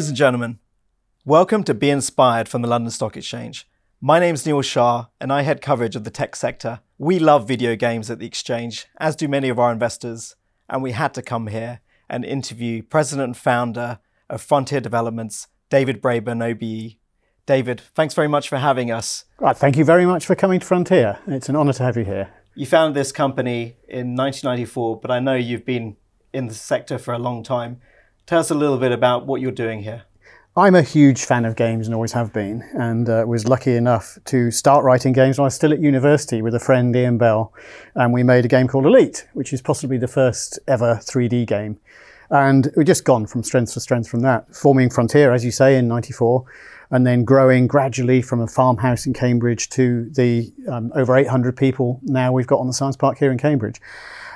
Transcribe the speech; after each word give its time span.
Ladies 0.00 0.08
and 0.08 0.16
gentlemen, 0.16 0.58
welcome 1.26 1.62
to 1.62 1.74
Be 1.74 1.90
Inspired 1.90 2.48
from 2.48 2.62
the 2.62 2.68
London 2.68 2.90
Stock 2.90 3.18
Exchange. 3.18 3.68
My 4.00 4.18
name's 4.18 4.46
Neil 4.46 4.62
Shah, 4.62 5.08
and 5.20 5.30
I 5.30 5.42
head 5.42 5.60
coverage 5.60 5.94
of 5.94 6.04
the 6.04 6.10
tech 6.10 6.34
sector. 6.34 6.80
We 6.96 7.18
love 7.18 7.46
video 7.46 7.76
games 7.76 8.10
at 8.10 8.18
the 8.18 8.24
exchange, 8.24 8.86
as 8.96 9.14
do 9.14 9.28
many 9.28 9.50
of 9.50 9.58
our 9.58 9.70
investors, 9.70 10.36
and 10.70 10.82
we 10.82 10.92
had 10.92 11.12
to 11.12 11.22
come 11.22 11.48
here 11.48 11.80
and 12.08 12.24
interview 12.24 12.82
president 12.82 13.26
and 13.26 13.36
founder 13.36 13.98
of 14.30 14.40
Frontier 14.40 14.80
Developments, 14.80 15.48
David 15.68 16.00
Braben, 16.00 16.42
OBE. 16.42 16.96
David, 17.44 17.82
thanks 17.94 18.14
very 18.14 18.26
much 18.26 18.48
for 18.48 18.56
having 18.56 18.90
us. 18.90 19.26
Right, 19.38 19.54
thank 19.54 19.76
you 19.76 19.84
very 19.84 20.06
much 20.06 20.24
for 20.24 20.34
coming 20.34 20.60
to 20.60 20.66
Frontier. 20.66 21.18
It's 21.26 21.50
an 21.50 21.56
honour 21.56 21.74
to 21.74 21.82
have 21.82 21.98
you 21.98 22.06
here. 22.06 22.32
You 22.54 22.64
founded 22.64 22.94
this 22.94 23.12
company 23.12 23.76
in 23.86 24.16
1994, 24.16 24.98
but 24.98 25.10
I 25.10 25.20
know 25.20 25.34
you've 25.34 25.66
been 25.66 25.98
in 26.32 26.46
the 26.46 26.54
sector 26.54 26.96
for 26.96 27.12
a 27.12 27.18
long 27.18 27.42
time. 27.42 27.82
Tell 28.30 28.38
us 28.38 28.52
a 28.52 28.54
little 28.54 28.78
bit 28.78 28.92
about 28.92 29.26
what 29.26 29.40
you're 29.40 29.50
doing 29.50 29.82
here. 29.82 30.04
I'm 30.56 30.76
a 30.76 30.82
huge 30.82 31.24
fan 31.24 31.44
of 31.44 31.56
games 31.56 31.88
and 31.88 31.94
always 31.96 32.12
have 32.12 32.32
been, 32.32 32.62
and 32.74 33.08
uh, 33.08 33.24
was 33.26 33.48
lucky 33.48 33.74
enough 33.74 34.20
to 34.26 34.52
start 34.52 34.84
writing 34.84 35.12
games 35.12 35.36
when 35.36 35.42
I 35.42 35.46
was 35.46 35.56
still 35.56 35.72
at 35.72 35.80
university 35.80 36.40
with 36.40 36.54
a 36.54 36.60
friend, 36.60 36.94
Ian 36.94 37.18
Bell, 37.18 37.52
and 37.96 38.12
we 38.12 38.22
made 38.22 38.44
a 38.44 38.48
game 38.48 38.68
called 38.68 38.86
Elite, 38.86 39.26
which 39.32 39.52
is 39.52 39.60
possibly 39.60 39.98
the 39.98 40.06
first 40.06 40.60
ever 40.68 41.00
3D 41.02 41.44
game. 41.44 41.80
And 42.30 42.70
we've 42.76 42.86
just 42.86 43.04
gone 43.04 43.26
from 43.26 43.42
strength 43.42 43.74
to 43.74 43.80
strength 43.80 44.08
from 44.08 44.20
that, 44.20 44.54
forming 44.54 44.90
Frontier, 44.90 45.32
as 45.32 45.44
you 45.44 45.50
say, 45.50 45.76
in 45.76 45.88
94, 45.88 46.44
and 46.92 47.04
then 47.04 47.24
growing 47.24 47.66
gradually 47.66 48.22
from 48.22 48.40
a 48.40 48.46
farmhouse 48.46 49.06
in 49.06 49.12
Cambridge 49.12 49.68
to 49.70 50.08
the 50.10 50.52
um, 50.70 50.92
over 50.94 51.16
800 51.16 51.56
people 51.56 51.98
now 52.04 52.30
we've 52.30 52.46
got 52.46 52.60
on 52.60 52.68
the 52.68 52.72
Science 52.72 52.96
Park 52.96 53.18
here 53.18 53.32
in 53.32 53.38
Cambridge. 53.38 53.80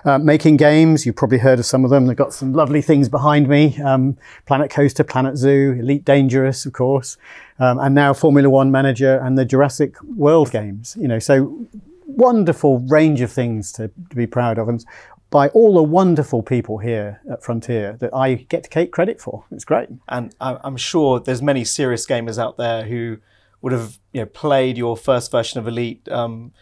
Uh, 0.05 0.19
making 0.19 0.57
games, 0.57 1.07
you've 1.07 1.17
probably 1.17 1.39
heard 1.39 1.59
of 1.59 1.65
some 1.65 1.85
of 1.85 1.91
them. 1.91 2.07
They've 2.07 2.17
got 2.17 2.35
some 2.35 2.53
lovely 2.53 2.83
things 2.83 3.09
behind 3.09 3.49
me 3.49 3.77
um, 3.83 4.19
Planet 4.47 4.71
Coaster, 4.71 5.03
Planet 5.03 5.37
Zoo, 5.37 5.77
Elite 5.79 6.05
Dangerous, 6.05 6.67
of 6.67 6.73
course, 6.75 7.17
um, 7.59 7.79
and 7.79 7.95
now 7.95 8.13
Formula 8.13 8.51
One 8.51 8.71
Manager 8.71 9.19
and 9.19 9.39
the 9.39 9.45
Jurassic 9.45 10.01
World 10.03 10.51
games. 10.51 10.97
You 11.01 11.09
know, 11.09 11.19
so 11.19 11.67
wonderful 12.07 12.81
range 12.81 13.21
of 13.21 13.33
things 13.33 13.73
to, 13.73 13.89
to 14.11 14.17
be 14.17 14.27
proud 14.27 14.59
of. 14.59 14.69
And 14.69 14.85
by 15.31 15.49
all 15.49 15.75
the 15.75 15.83
wonderful 15.83 16.43
people 16.43 16.79
here 16.79 17.21
at 17.29 17.43
Frontier 17.43 17.97
that 17.99 18.15
I 18.15 18.35
get 18.35 18.63
to 18.65 18.71
take 18.71 18.93
credit 18.93 19.21
for. 19.21 19.45
It's 19.51 19.65
great. 19.65 19.89
And 20.09 20.33
I'm 20.41 20.77
sure 20.77 21.19
there's 21.19 21.43
many 21.43 21.65
serious 21.65 22.07
gamers 22.07 22.39
out 22.39 22.57
there 22.57 22.85
who 22.85 23.19
would 23.61 23.73
have 23.73 23.99
you 24.13 24.21
know, 24.21 24.27
played 24.27 24.79
your 24.79 24.97
first 24.97 25.33
version 25.33 25.59
of 25.59 25.67
Elite. 25.67 26.09
Um, 26.09 26.53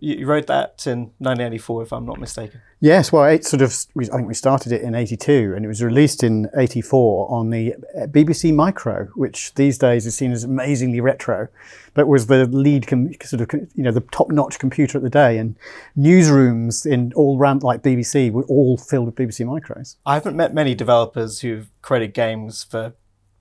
you 0.00 0.26
wrote 0.26 0.46
that 0.48 0.86
in 0.86 1.12
1984, 1.18 1.82
if 1.82 1.92
I'm 1.92 2.04
not 2.04 2.18
mistaken. 2.18 2.60
Yes, 2.80 3.12
well, 3.12 3.24
it 3.24 3.44
sort 3.44 3.62
of. 3.62 3.74
I 3.98 4.16
think 4.16 4.28
we 4.28 4.34
started 4.34 4.72
it 4.72 4.82
in 4.82 4.94
'82, 4.94 5.54
and 5.54 5.64
it 5.64 5.68
was 5.68 5.82
released 5.82 6.22
in 6.22 6.48
'84 6.56 7.30
on 7.30 7.50
the 7.50 7.74
uh, 7.74 8.06
BBC 8.06 8.54
Micro, 8.54 9.06
which 9.14 9.54
these 9.54 9.78
days 9.78 10.06
is 10.06 10.16
seen 10.16 10.32
as 10.32 10.44
amazingly 10.44 11.00
retro, 11.00 11.48
but 11.94 12.06
was 12.06 12.26
the 12.26 12.46
lead 12.46 12.86
com- 12.86 13.12
sort 13.22 13.40
of 13.42 13.60
you 13.74 13.82
know 13.82 13.92
the 13.92 14.00
top-notch 14.00 14.58
computer 14.58 14.98
at 14.98 15.04
the 15.04 15.10
day, 15.10 15.38
and 15.38 15.56
newsrooms 15.96 16.84
in 16.84 17.12
all 17.14 17.38
round 17.38 17.62
like 17.62 17.82
BBC 17.82 18.30
were 18.30 18.44
all 18.44 18.76
filled 18.76 19.06
with 19.06 19.14
BBC 19.14 19.46
Micros. 19.46 19.96
I 20.04 20.14
haven't 20.14 20.36
met 20.36 20.52
many 20.52 20.74
developers 20.74 21.40
who've 21.40 21.70
created 21.82 22.12
games 22.12 22.64
for 22.64 22.94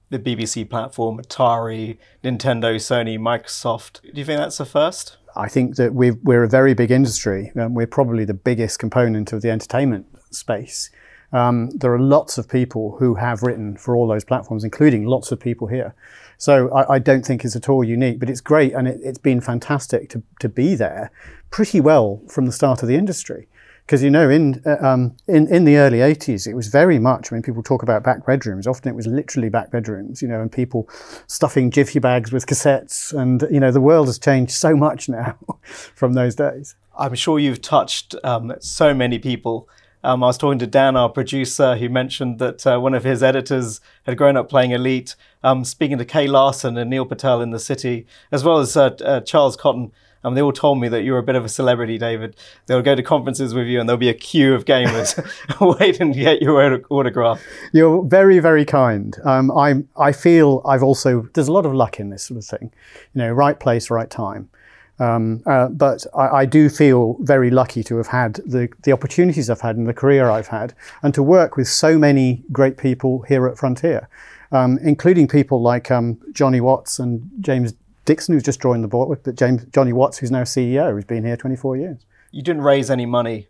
the 0.10 0.20
BBC 0.20 0.70
platform, 0.70 1.20
Atari, 1.20 1.98
Nintendo, 2.23 2.76
Sony, 2.76 3.18
Microsoft. 3.18 4.02
Do 4.02 4.20
you 4.20 4.26
think 4.26 4.40
that's 4.40 4.58
the 4.58 4.66
first? 4.66 5.18
I 5.36 5.50
think 5.50 5.75
that 5.75 5.94
we 5.94 6.11
are 6.28 6.44
a 6.44 6.50
very 6.50 6.73
big 6.73 6.91
industry. 6.91 7.52
Um, 7.55 7.73
we're 7.73 7.88
probably 7.88 8.25
the 8.25 8.33
biggest 8.33 8.80
component 8.80 9.33
of 9.33 9.42
the 9.42 9.52
entertainment 9.52 10.08
space. 10.31 10.89
Um, 11.33 11.70
there 11.71 11.93
are 11.93 11.99
lots 11.99 12.37
of 12.37 12.48
people 12.48 12.98
who 12.99 13.15
have 13.15 13.43
written 13.43 13.76
for 13.76 13.95
all 13.95 14.08
those 14.08 14.23
platforms, 14.23 14.64
including 14.64 15.05
lots 15.05 15.32
of 15.32 15.39
people 15.39 15.67
here. 15.67 15.93
So 16.37 16.71
I, 16.73 16.95
I 16.95 16.99
don't 16.99 17.26
think 17.26 17.43
it's 17.43 17.55
at 17.55 17.67
all 17.67 17.83
unique, 17.83 18.20
but 18.20 18.30
it's 18.30 18.42
great 18.42 18.73
and 18.73 18.87
it, 18.87 19.04
has 19.04 19.17
been 19.17 19.42
fantastic 19.42 20.10
to, 20.11 20.23
to 20.39 20.48
be 20.48 20.76
there 20.76 21.11
pretty 21.49 21.81
well 21.81 22.21
from 22.30 22.45
the 22.45 22.52
start 22.52 22.81
of 22.81 22.87
the 22.87 22.95
industry 22.95 23.48
because 23.86 24.02
you 24.04 24.10
know 24.10 24.30
in, 24.30 24.62
uh, 24.66 24.78
um, 24.82 25.16
in 25.28 25.48
in 25.54 25.66
the 25.66 25.78
early 25.78 26.00
80s 26.00 26.48
it 26.48 26.54
was 26.54 26.68
very 26.68 27.00
much 27.00 27.32
when 27.32 27.42
people 27.42 27.64
talk 27.64 27.84
about 27.84 28.04
back 28.04 28.26
bedrooms 28.26 28.68
often 28.68 28.92
it 28.92 28.96
was 28.96 29.08
literally 29.08 29.50
back 29.50 29.72
bedrooms 29.72 30.22
you 30.22 30.28
know 30.28 30.42
and 30.42 30.52
people 30.52 30.90
stuffing 31.28 31.72
jiffy 31.72 32.00
bags 32.00 32.32
with 32.32 32.46
cassettes 32.46 33.18
and 33.18 33.48
you 33.52 33.60
know 33.60 33.72
the 33.72 33.82
world 33.82 34.08
has 34.08 34.20
changed 34.20 34.52
so 34.52 34.76
much 34.76 35.08
now 35.08 35.38
from 35.62 36.14
those 36.14 36.36
days 36.36 36.76
i'm 36.98 37.16
sure 37.16 37.40
you've 37.40 37.62
touched 37.62 38.16
um, 38.23 38.54
so 38.60 38.94
many 38.94 39.20
people 39.20 39.70
um, 40.04 40.23
I 40.23 40.28
was 40.28 40.38
talking 40.38 40.60
to 40.60 40.67
Dan, 40.67 40.96
our 40.96 41.10
producer, 41.10 41.76
who 41.78 41.90
mentioned 41.90 42.38
that 42.38 42.67
uh, 42.67 42.78
one 42.78 42.94
of 42.94 43.04
his 43.04 43.23
editors 43.23 43.82
had 44.04 44.20
grown 44.20 44.38
up 44.38 44.48
playing 44.48 44.70
Elite. 44.70 45.16
Um, 45.44 45.66
speaking 45.66 45.98
to 45.98 46.06
Kay 46.06 46.28
Larson 46.28 46.78
and 46.78 46.92
Neil 46.92 47.08
Patel 47.08 47.42
in 47.42 47.50
the 47.50 47.58
city, 47.58 48.06
as 48.32 48.44
well 48.44 48.60
as 48.60 48.78
uh, 48.78 48.90
uh, 49.04 49.22
Charles 49.22 49.56
Cotton, 49.56 49.92
um, 50.25 50.33
they 50.33 50.41
all 50.41 50.52
told 50.52 50.80
me 50.80 50.87
that 50.89 51.03
you're 51.03 51.19
a 51.19 51.23
bit 51.23 51.36
of 51.36 51.45
a 51.45 51.49
celebrity, 51.49 51.99
David. 51.99 52.36
They'll 52.65 52.81
go 52.81 52.95
to 52.95 53.03
conferences 53.03 53.53
with 53.53 53.67
you 53.67 53.80
and 53.80 53.87
there'll 53.87 53.99
be 53.99 54.09
a 54.09 54.13
queue 54.13 54.55
of 54.55 54.65
gamers 54.65 55.15
waiting 55.80 56.13
to 56.13 56.19
get 56.19 56.41
your 56.41 56.81
autograph. 56.89 57.41
You're 57.73 58.03
very, 58.03 58.39
very 58.39 58.65
kind. 58.65 59.15
Um, 59.23 59.52
I, 59.52 59.83
I 59.95 60.11
feel 60.11 60.63
I've 60.65 60.81
also, 60.81 61.30
there's 61.36 61.47
a 61.47 61.52
lot 61.52 61.67
of 61.67 61.75
luck 61.75 61.99
in 61.99 62.09
this 62.09 62.23
sort 62.23 62.39
of 62.39 62.45
thing. 62.45 62.71
You 63.13 63.21
know, 63.21 63.31
right 63.31 63.59
place, 63.59 63.91
right 63.91 64.09
time. 64.09 64.49
Um, 64.97 65.43
uh, 65.45 65.67
but 65.67 66.08
I, 66.15 66.27
I, 66.27 66.45
do 66.45 66.69
feel 66.69 67.17
very 67.19 67.52
lucky 67.52 67.83
to 67.83 67.97
have 67.97 68.07
had 68.07 68.36
the, 68.45 68.69
the 68.83 68.93
opportunities 68.93 69.49
I've 69.49 69.59
had 69.59 69.75
and 69.75 69.89
the 69.89 69.93
career 69.93 70.30
I've 70.30 70.47
had, 70.47 70.73
and 71.03 71.13
to 71.15 71.21
work 71.21 71.57
with 71.57 71.67
so 71.67 71.99
many 71.99 72.43
great 72.49 72.77
people 72.77 73.23
here 73.27 73.45
at 73.45 73.57
Frontier, 73.57 74.07
um, 74.53 74.80
including 74.81 75.27
people 75.27 75.61
like 75.61 75.92
um, 75.92 76.17
Jonny 76.31 76.61
Watts 76.61 76.97
and 76.97 77.30
James 77.42 77.73
Dixon, 78.05 78.33
who's 78.33 78.43
just 78.43 78.61
joined 78.61 78.83
the 78.83 78.88
board, 78.88 79.20
but 79.23 79.36
James 79.36 79.66
Jonny 79.66 79.93
Watts, 79.93 80.20
who's 80.20 80.32
now 80.32 80.43
CEO, 80.43 80.92
who's 80.92 81.05
been 81.05 81.26
here 81.26 81.36
24 81.36 81.77
years. 81.77 82.05
You 82.32 82.42
didn't 82.42 82.61
raise 82.61 82.89
any 82.89 83.05
money 83.05 83.48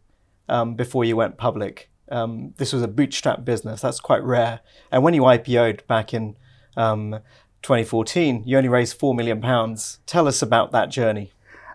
um, 0.48 0.76
before 0.76 1.04
you 1.04 1.16
went 1.16 1.38
public. 1.38 1.90
Um, 2.10 2.54
this 2.58 2.72
was 2.72 2.82
a 2.82 2.88
bootstrap 2.88 3.44
business. 3.44 3.82
That's 3.82 4.00
quite 4.00 4.24
rare. 4.24 4.62
And 4.92 5.04
when 5.04 5.14
you 5.14 5.24
IPO'd 5.24 5.86
back 5.88 6.14
in 6.14 6.36
um, 6.78 7.20
2014, 7.64 8.44
you 8.46 8.58
only 8.58 8.70
raised 8.70 8.98
four 8.98 9.16
million 9.16 9.42
pounds. 9.42 10.00
Tell 10.06 10.28
us 10.28 10.42
about 10.42 10.72
that 10.72 10.90
journey. 10.90 11.32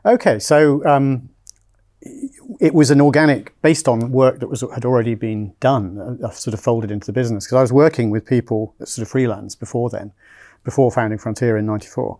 Okay, 0.06 0.38
so 0.38 0.84
um, 0.86 1.28
it 2.60 2.74
was 2.74 2.90
an 2.90 3.00
organic, 3.00 3.60
based 3.60 3.88
on 3.88 4.12
work 4.12 4.38
that 4.40 4.48
was 4.48 4.64
had 4.74 4.84
already 4.84 5.14
been 5.14 5.52
done, 5.60 6.18
uh, 6.24 6.30
sort 6.30 6.54
of 6.54 6.60
folded 6.60 6.90
into 6.90 7.06
the 7.06 7.12
business 7.12 7.44
because 7.44 7.56
I 7.56 7.60
was 7.60 7.72
working 7.72 8.10
with 8.10 8.24
people 8.24 8.74
sort 8.84 9.04
of 9.04 9.10
freelance 9.10 9.54
before 9.54 9.90
then, 9.90 10.12
before 10.64 10.90
founding 10.90 11.18
Frontier 11.18 11.58
in 11.58 11.66
'94. 11.66 12.18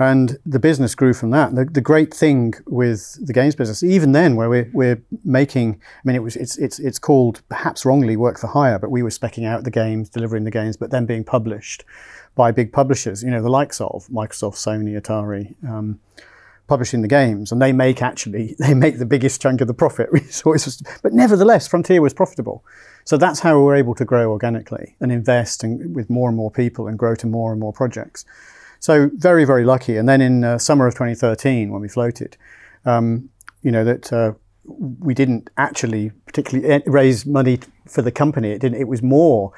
And 0.00 0.38
the 0.46 0.58
business 0.58 0.94
grew 0.94 1.12
from 1.12 1.28
that. 1.32 1.54
The, 1.54 1.66
the, 1.66 1.82
great 1.82 2.14
thing 2.14 2.54
with 2.66 3.18
the 3.26 3.34
games 3.34 3.54
business, 3.54 3.82
even 3.82 4.12
then, 4.12 4.34
where 4.34 4.48
we're, 4.48 4.70
we're 4.72 5.02
making, 5.26 5.74
I 5.74 6.00
mean, 6.04 6.16
it 6.16 6.22
was 6.22 6.36
it's 6.36 6.56
it's 6.56 6.78
it's 6.78 6.98
called 6.98 7.42
perhaps 7.50 7.84
wrongly 7.84 8.16
work 8.16 8.38
for 8.38 8.46
hire, 8.46 8.78
but 8.78 8.90
we 8.90 9.02
were 9.02 9.10
specking 9.10 9.46
out 9.46 9.64
the 9.64 9.70
games, 9.70 10.08
delivering 10.08 10.44
the 10.44 10.50
games, 10.50 10.78
but 10.78 10.90
then 10.90 11.04
being 11.04 11.22
published 11.22 11.84
by 12.34 12.50
big 12.50 12.72
publishers, 12.72 13.22
you 13.22 13.30
know, 13.30 13.42
the 13.42 13.50
likes 13.50 13.78
of 13.78 14.06
Microsoft, 14.06 14.54
Sony, 14.56 14.98
Atari. 14.98 15.54
Um, 15.68 16.00
publishing 16.66 17.02
the 17.02 17.08
games, 17.08 17.50
and 17.50 17.60
they 17.60 17.72
make 17.72 18.00
actually 18.00 18.54
they 18.58 18.72
make 18.72 18.98
the 18.98 19.04
biggest 19.04 19.42
chunk 19.42 19.60
of 19.60 19.66
the 19.66 19.74
profit. 19.74 20.08
but 21.02 21.12
nevertheless, 21.12 21.68
Frontier 21.68 22.00
was 22.00 22.14
profitable, 22.14 22.64
so 23.04 23.18
that's 23.18 23.40
how 23.40 23.58
we 23.58 23.64
were 23.64 23.74
able 23.74 23.94
to 23.96 24.06
grow 24.06 24.30
organically 24.30 24.96
and 25.00 25.12
invest 25.12 25.62
in, 25.62 25.92
with 25.92 26.08
more 26.08 26.30
and 26.30 26.38
more 26.38 26.50
people 26.50 26.86
and 26.86 26.98
grow 26.98 27.14
to 27.16 27.26
more 27.26 27.52
and 27.52 27.60
more 27.60 27.74
projects. 27.74 28.24
So 28.80 29.10
very, 29.14 29.44
very 29.44 29.64
lucky. 29.64 29.96
And 29.96 30.08
then 30.08 30.20
in 30.20 30.42
uh, 30.42 30.58
summer 30.58 30.86
of 30.86 30.94
2013, 30.94 31.70
when 31.70 31.80
we 31.80 31.88
floated, 31.88 32.36
um, 32.84 33.28
you 33.62 33.70
know, 33.70 33.84
that 33.84 34.12
uh, 34.12 34.32
we 34.64 35.14
didn't 35.14 35.50
actually 35.56 36.12
particularly 36.26 36.82
raise 36.86 37.26
money 37.26 37.60
for 37.86 38.02
the 38.02 38.12
company. 38.12 38.50
It 38.50 38.60
didn't. 38.60 38.80
It 38.80 38.88
was 38.88 39.02
more 39.02 39.52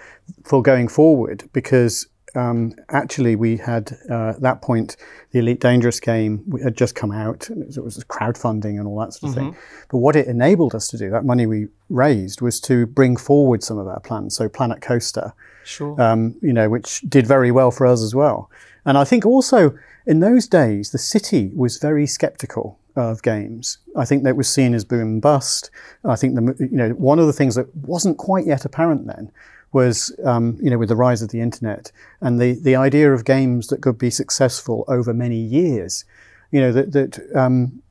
for 0.45 0.63
going 0.63 0.89
forward 0.89 1.49
because 1.53 2.07
um, 2.35 2.75
actually 2.89 3.37
we 3.37 3.59
had 3.59 3.97
uh, 4.11 4.31
at 4.31 4.41
that 4.41 4.63
point 4.63 4.97
the 5.33 5.39
Elite 5.41 5.61
Dangerous 5.61 6.01
game 6.01 6.45
had 6.63 6.77
just 6.77 6.95
come 6.95 7.13
out. 7.13 7.49
and 7.49 7.63
It 7.63 7.83
was 7.83 8.03
crowdfunding 8.05 8.79
and 8.79 8.87
all 8.87 8.99
that 9.01 9.13
sort 9.13 9.33
of 9.33 9.39
mm-hmm. 9.39 9.51
thing. 9.51 9.61
But 9.91 9.99
what 9.99 10.17
it 10.17 10.27
enabled 10.27 10.75
us 10.75 10.89
to 10.89 10.99
do, 10.99 11.11
that 11.11 11.25
money 11.25 11.47
we 11.47 11.69
raised, 11.89 12.41
was 12.41 12.61
to 12.63 12.87
bring 12.87 13.17
forward 13.17 13.63
some 13.63 13.79
of 13.79 13.87
our 13.87 14.01
plans. 14.01 14.35
So 14.35 14.49
Planet 14.49 14.81
Coaster, 14.81 15.33
sure. 15.65 16.01
um, 16.01 16.37
you 16.43 16.53
know, 16.53 16.69
which 16.69 17.01
did 17.03 17.27
very 17.27 17.51
well 17.51 17.71
for 17.71 17.87
us 17.87 18.03
as 18.03 18.15
well. 18.15 18.51
And 18.85 18.99
I 18.99 19.05
think 19.05 19.25
also 19.25 19.77
in 20.07 20.21
those 20.21 20.47
days, 20.47 20.91
the 20.91 20.99
city 20.99 21.51
was 21.55 21.79
very 21.79 22.07
skeptical 22.07 22.79
of 22.97 23.23
games. 23.23 23.79
I 23.97 24.05
think 24.05 24.25
that 24.25 24.37
was 24.37 24.49
seen 24.49 24.75
as 24.75 24.85
boom 24.85 25.01
and 25.01 25.23
bust. 25.23 25.71
I 26.05 26.17
think 26.17 26.35
the, 26.35 26.69
you 26.71 26.77
know 26.77 26.91
one 26.91 27.19
of 27.19 27.27
the 27.27 27.33
things 27.33 27.55
that 27.55 27.75
wasn't 27.77 28.19
quite 28.19 28.47
yet 28.47 28.65
apparent 28.65 29.07
then 29.07 29.31
was 29.73 30.15
um, 30.25 30.59
you 30.61 30.71
know 30.71 30.79
with 30.79 30.89
the 30.89 30.97
rise 30.97 31.23
of 31.23 31.31
the 31.31 31.41
internet 31.41 31.91
and 32.21 32.41
the 32.41 32.53
the 32.53 32.77
idea 32.77 33.13
of 33.13 33.25
games 33.25 33.69
that 33.69 33.81
could 33.81 33.99
be 33.99 34.11
successful 34.11 34.85
over 34.89 35.15
many 35.15 35.39
years. 35.39 36.05
You 36.51 36.61
know 36.61 36.73
that 36.73 36.93
that. 36.93 37.37
Um, 37.37 37.83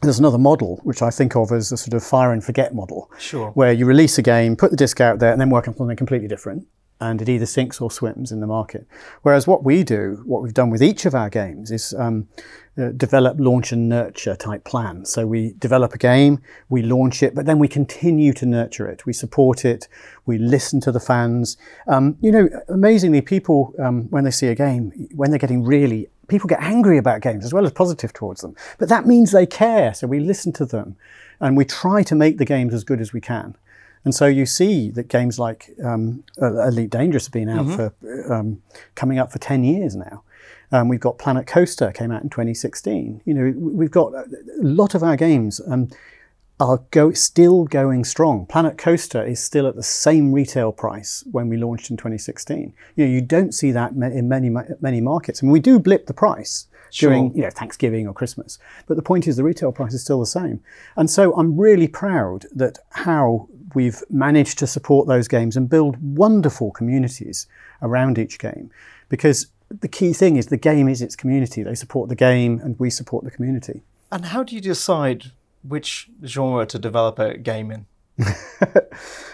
there's 0.00 0.20
another 0.20 0.38
model 0.38 0.78
which 0.84 1.02
I 1.02 1.10
think 1.10 1.34
of 1.34 1.50
as 1.50 1.72
a 1.72 1.76
sort 1.76 1.92
of 1.92 2.04
fire 2.04 2.32
and 2.32 2.44
forget 2.44 2.72
model, 2.72 3.10
sure. 3.18 3.50
where 3.50 3.72
you 3.72 3.84
release 3.84 4.16
a 4.16 4.22
game, 4.22 4.54
put 4.54 4.70
the 4.70 4.76
disc 4.76 5.00
out 5.00 5.18
there, 5.18 5.32
and 5.32 5.40
then 5.40 5.50
work 5.50 5.66
on 5.66 5.76
something 5.76 5.96
completely 5.96 6.28
different 6.28 6.68
and 7.00 7.22
it 7.22 7.28
either 7.28 7.46
sinks 7.46 7.80
or 7.80 7.90
swims 7.90 8.32
in 8.32 8.40
the 8.40 8.46
market. 8.46 8.86
Whereas 9.22 9.46
what 9.46 9.64
we 9.64 9.84
do, 9.84 10.22
what 10.26 10.42
we've 10.42 10.54
done 10.54 10.70
with 10.70 10.82
each 10.82 11.06
of 11.06 11.14
our 11.14 11.30
games, 11.30 11.70
is 11.70 11.94
um, 11.94 12.28
uh, 12.76 12.90
develop, 12.96 13.36
launch, 13.38 13.72
and 13.72 13.88
nurture 13.88 14.34
type 14.36 14.64
plans. 14.64 15.10
So 15.10 15.26
we 15.26 15.54
develop 15.58 15.94
a 15.94 15.98
game, 15.98 16.40
we 16.68 16.82
launch 16.82 17.22
it, 17.22 17.34
but 17.34 17.46
then 17.46 17.58
we 17.58 17.68
continue 17.68 18.32
to 18.34 18.46
nurture 18.46 18.88
it. 18.88 19.06
We 19.06 19.12
support 19.12 19.64
it, 19.64 19.88
we 20.26 20.38
listen 20.38 20.80
to 20.82 20.92
the 20.92 21.00
fans. 21.00 21.56
Um, 21.86 22.16
you 22.20 22.32
know, 22.32 22.48
amazingly, 22.68 23.20
people 23.20 23.74
um, 23.78 24.04
when 24.10 24.24
they 24.24 24.30
see 24.30 24.48
a 24.48 24.54
game, 24.54 24.90
when 25.14 25.30
they're 25.30 25.38
getting 25.38 25.64
really 25.64 26.08
people 26.28 26.46
get 26.46 26.60
angry 26.60 26.98
about 26.98 27.22
games 27.22 27.44
as 27.44 27.52
well 27.52 27.64
as 27.64 27.72
positive 27.72 28.12
towards 28.12 28.42
them. 28.42 28.54
But 28.78 28.90
that 28.90 29.06
means 29.06 29.32
they 29.32 29.46
care, 29.46 29.94
so 29.94 30.06
we 30.06 30.20
listen 30.20 30.52
to 30.54 30.66
them, 30.66 30.96
and 31.40 31.56
we 31.56 31.64
try 31.64 32.02
to 32.02 32.14
make 32.14 32.38
the 32.38 32.44
games 32.44 32.74
as 32.74 32.84
good 32.84 33.00
as 33.00 33.12
we 33.12 33.20
can. 33.20 33.56
And 34.04 34.14
so 34.14 34.26
you 34.26 34.46
see 34.46 34.90
that 34.90 35.08
games 35.08 35.38
like 35.38 35.70
um, 35.84 36.24
Elite 36.40 36.90
Dangerous 36.90 37.26
have 37.26 37.32
been 37.32 37.48
out 37.48 37.66
mm-hmm. 37.66 38.24
for 38.26 38.32
um, 38.32 38.62
coming 38.94 39.18
up 39.18 39.32
for 39.32 39.38
ten 39.38 39.64
years 39.64 39.96
now. 39.96 40.22
Um, 40.70 40.88
we've 40.88 41.00
got 41.00 41.18
Planet 41.18 41.46
Coaster 41.46 41.92
came 41.92 42.10
out 42.10 42.22
in 42.22 42.28
2016. 42.28 43.22
You 43.24 43.34
know, 43.34 43.54
we've 43.56 43.90
got 43.90 44.12
a 44.14 44.26
lot 44.60 44.94
of 44.94 45.02
our 45.02 45.16
games 45.16 45.60
um, 45.66 45.88
are 46.60 46.82
go, 46.90 47.12
still 47.12 47.64
going 47.64 48.04
strong. 48.04 48.44
Planet 48.46 48.76
Coaster 48.76 49.24
is 49.24 49.42
still 49.42 49.66
at 49.66 49.76
the 49.76 49.82
same 49.82 50.32
retail 50.32 50.72
price 50.72 51.24
when 51.30 51.48
we 51.48 51.56
launched 51.56 51.90
in 51.90 51.96
2016. 51.96 52.74
You 52.96 53.06
know, 53.06 53.10
you 53.10 53.20
don't 53.20 53.52
see 53.52 53.70
that 53.72 53.92
in 53.92 54.28
many 54.28 54.50
many 54.80 55.00
markets. 55.00 55.42
I 55.42 55.46
mean, 55.46 55.52
we 55.52 55.60
do 55.60 55.78
blip 55.78 56.06
the 56.06 56.14
price 56.14 56.66
sure. 56.90 57.10
during 57.10 57.34
you 57.34 57.42
know 57.42 57.50
Thanksgiving 57.50 58.06
or 58.06 58.12
Christmas, 58.12 58.58
but 58.86 58.96
the 58.96 59.02
point 59.02 59.26
is 59.26 59.36
the 59.36 59.44
retail 59.44 59.72
price 59.72 59.94
is 59.94 60.02
still 60.02 60.20
the 60.20 60.26
same. 60.26 60.60
And 60.96 61.08
so 61.08 61.32
I'm 61.34 61.56
really 61.56 61.88
proud 61.88 62.46
that 62.54 62.78
how 62.90 63.48
we've 63.74 64.02
managed 64.10 64.58
to 64.58 64.66
support 64.66 65.06
those 65.06 65.28
games 65.28 65.56
and 65.56 65.68
build 65.68 65.96
wonderful 66.16 66.70
communities 66.70 67.46
around 67.82 68.18
each 68.18 68.38
game, 68.38 68.70
because 69.08 69.46
the 69.80 69.88
key 69.88 70.12
thing 70.12 70.36
is 70.36 70.46
the 70.46 70.56
game 70.56 70.88
is 70.88 71.02
its 71.02 71.14
community. 71.14 71.62
They 71.62 71.74
support 71.74 72.08
the 72.08 72.16
game, 72.16 72.60
and 72.62 72.78
we 72.78 72.90
support 72.90 73.24
the 73.24 73.30
community. 73.30 73.82
And 74.10 74.26
how 74.26 74.42
do 74.42 74.54
you 74.54 74.60
decide 74.60 75.32
which 75.62 76.08
genre 76.24 76.66
to 76.66 76.78
develop 76.78 77.18
a 77.18 77.36
game 77.36 77.70
in? 77.70 77.86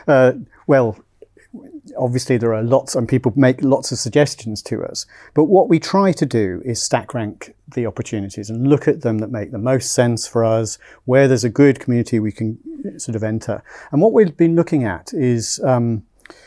uh, 0.08 0.32
well, 0.66 0.98
obviously 1.98 2.36
there 2.36 2.54
are 2.54 2.62
lots, 2.62 2.94
and 2.94 3.08
people 3.08 3.32
make 3.36 3.62
lots 3.62 3.92
of 3.92 3.98
suggestions 3.98 4.62
to 4.62 4.82
us. 4.84 5.06
But 5.34 5.44
what 5.44 5.68
we 5.68 5.78
try 5.78 6.12
to 6.12 6.26
do 6.26 6.62
is 6.64 6.82
stack 6.82 7.14
rank 7.14 7.54
the 7.74 7.86
opportunities 7.86 8.50
and 8.50 8.66
look 8.68 8.88
at 8.88 9.02
them 9.02 9.18
that 9.18 9.30
make 9.30 9.50
the 9.50 9.58
most 9.58 9.92
sense 9.92 10.26
for 10.26 10.44
us, 10.44 10.78
where 11.04 11.28
there's 11.28 11.44
a 11.44 11.50
good 11.50 11.80
community 11.80 12.18
we 12.18 12.32
can 12.32 12.58
sort 12.98 13.16
of 13.16 13.22
enter. 13.22 13.62
And 13.92 14.00
what 14.00 14.12
we've 14.12 14.36
been 14.36 14.56
looking 14.56 14.84
at 14.84 15.12
is 15.12 15.60
um, 15.64 16.04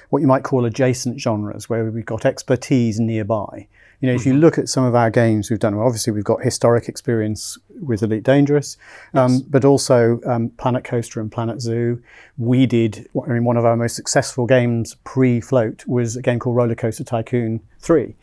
what 0.10 0.22
you 0.22 0.28
might 0.28 0.44
call 0.44 0.66
adjacent 0.66 1.20
genres, 1.20 1.70
where 1.70 1.86
we've 1.86 2.06
got 2.06 2.26
expertise 2.26 3.00
nearby. 3.00 3.68
You 4.00 4.10
know, 4.10 4.14
if 4.14 4.26
you 4.26 4.34
mm-hmm. 4.34 4.42
look 4.42 4.58
at 4.60 4.70
some 4.70 4.84
of 4.84 4.94
our 4.94 5.10
games 5.10 5.50
we've 5.50 5.60
done, 5.60 5.76
well, 5.76 5.88
obviously 5.88 6.14
we've 6.14 6.24
got 6.24 6.44
historic 6.44 6.88
experience 6.88 7.58
with 7.82 8.04
Elite 8.04 8.24
Dangerous, 8.24 8.78
um, 9.16 9.34
yes. 9.34 9.42
but 9.42 9.66
also 9.66 10.20
um, 10.26 10.50
Planet 10.50 10.84
Coaster 10.84 11.20
and 11.20 11.32
Planet 11.32 11.62
Zoo. 11.62 12.02
We 12.38 12.68
did, 12.68 13.10
I 13.26 13.30
mean, 13.30 13.44
one 13.44 13.58
of 13.58 13.66
our 13.66 13.76
most 13.76 13.96
successful 13.96 14.46
games 14.46 14.96
pre-float 15.04 15.86
was 15.88 16.16
a 16.16 16.22
game 16.22 16.38
called 16.38 16.56
Roller 16.56 16.76
Coaster 16.76 17.04
Tycoon 17.04 17.60
3. 17.80 18.16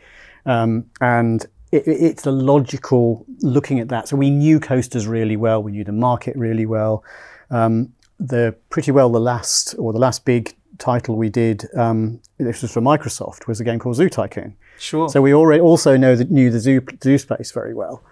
Um, 0.46 0.84
and 1.00 1.44
it, 1.72 1.82
it's 1.86 2.24
a 2.24 2.30
logical 2.30 3.26
looking 3.40 3.80
at 3.80 3.88
that. 3.88 4.06
So 4.06 4.16
we 4.16 4.30
knew 4.30 4.60
coasters 4.60 5.08
really 5.08 5.36
well, 5.36 5.60
we 5.60 5.72
knew 5.72 5.84
the 5.84 5.92
market 5.92 6.36
really 6.36 6.66
well. 6.66 7.02
Um, 7.50 7.92
the 8.20 8.54
pretty 8.70 8.92
well 8.92 9.10
the 9.10 9.20
last 9.20 9.74
or 9.76 9.92
the 9.92 9.98
last 9.98 10.24
big 10.24 10.54
title 10.78 11.16
we 11.16 11.28
did, 11.28 11.66
um, 11.76 12.20
this 12.38 12.62
was 12.62 12.72
for 12.72 12.80
Microsoft, 12.80 13.46
was 13.46 13.60
a 13.60 13.64
game 13.64 13.78
called 13.78 13.96
Zoo 13.96 14.08
Tycoon. 14.08 14.56
Sure. 14.78 15.08
So 15.08 15.22
we 15.22 15.34
already 15.34 15.60
also 15.60 15.96
know 15.96 16.16
that 16.16 16.30
knew 16.30 16.50
the 16.50 16.60
zoo, 16.60 16.84
zoo 17.02 17.18
space 17.18 17.52
very 17.52 17.74
well. 17.74 18.02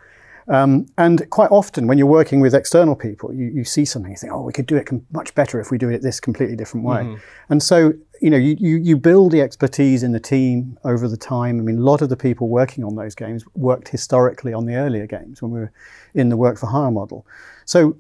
Um, 0.49 0.87
and 0.99 1.29
quite 1.31 1.51
often, 1.51 1.87
when 1.87 1.99
you're 1.99 2.07
working 2.07 2.41
with 2.41 2.55
external 2.55 2.97
people, 2.97 3.33
you, 3.33 3.47
you 3.47 3.65
see 3.65 3.85
something, 3.85 4.11
you 4.11 4.17
think, 4.17 4.33
oh, 4.33 4.43
we 4.43 4.53
could 4.53 4.67
do 4.67 4.77
it 4.77 4.87
com- 4.87 5.07
much 5.13 5.35
better 5.35 5.61
if 5.61 5.71
we 5.71 5.79
do 5.79 5.89
it 5.89 6.03
this 6.03 6.19
completely 6.19 6.57
different 6.57 6.85
way. 6.85 7.03
Mm-hmm. 7.03 7.23
And 7.51 7.63
so, 7.63 7.93
you 8.21 8.31
know, 8.31 8.37
you, 8.37 8.57
you, 8.59 8.77
you, 8.77 8.97
build 8.97 9.33
the 9.33 9.41
expertise 9.41 10.03
in 10.03 10.13
the 10.13 10.21
team 10.21 10.79
over 10.85 11.07
the 11.09 11.17
time. 11.17 11.59
I 11.59 11.63
mean, 11.63 11.79
a 11.79 11.83
lot 11.83 12.03
of 12.03 12.09
the 12.09 12.17
people 12.17 12.49
working 12.49 12.85
on 12.85 12.97
those 12.97 13.15
games 13.15 13.45
worked 13.55 13.89
historically 13.89 14.53
on 14.53 14.67
the 14.67 14.75
earlier 14.75 15.07
games 15.07 15.43
when 15.43 15.53
we 15.53 15.61
were 15.61 15.73
in 16.15 16.29
the 16.29 16.37
work 16.37 16.59
for 16.59 16.67
hire 16.67 16.91
model. 16.91 17.27
So 17.65 17.97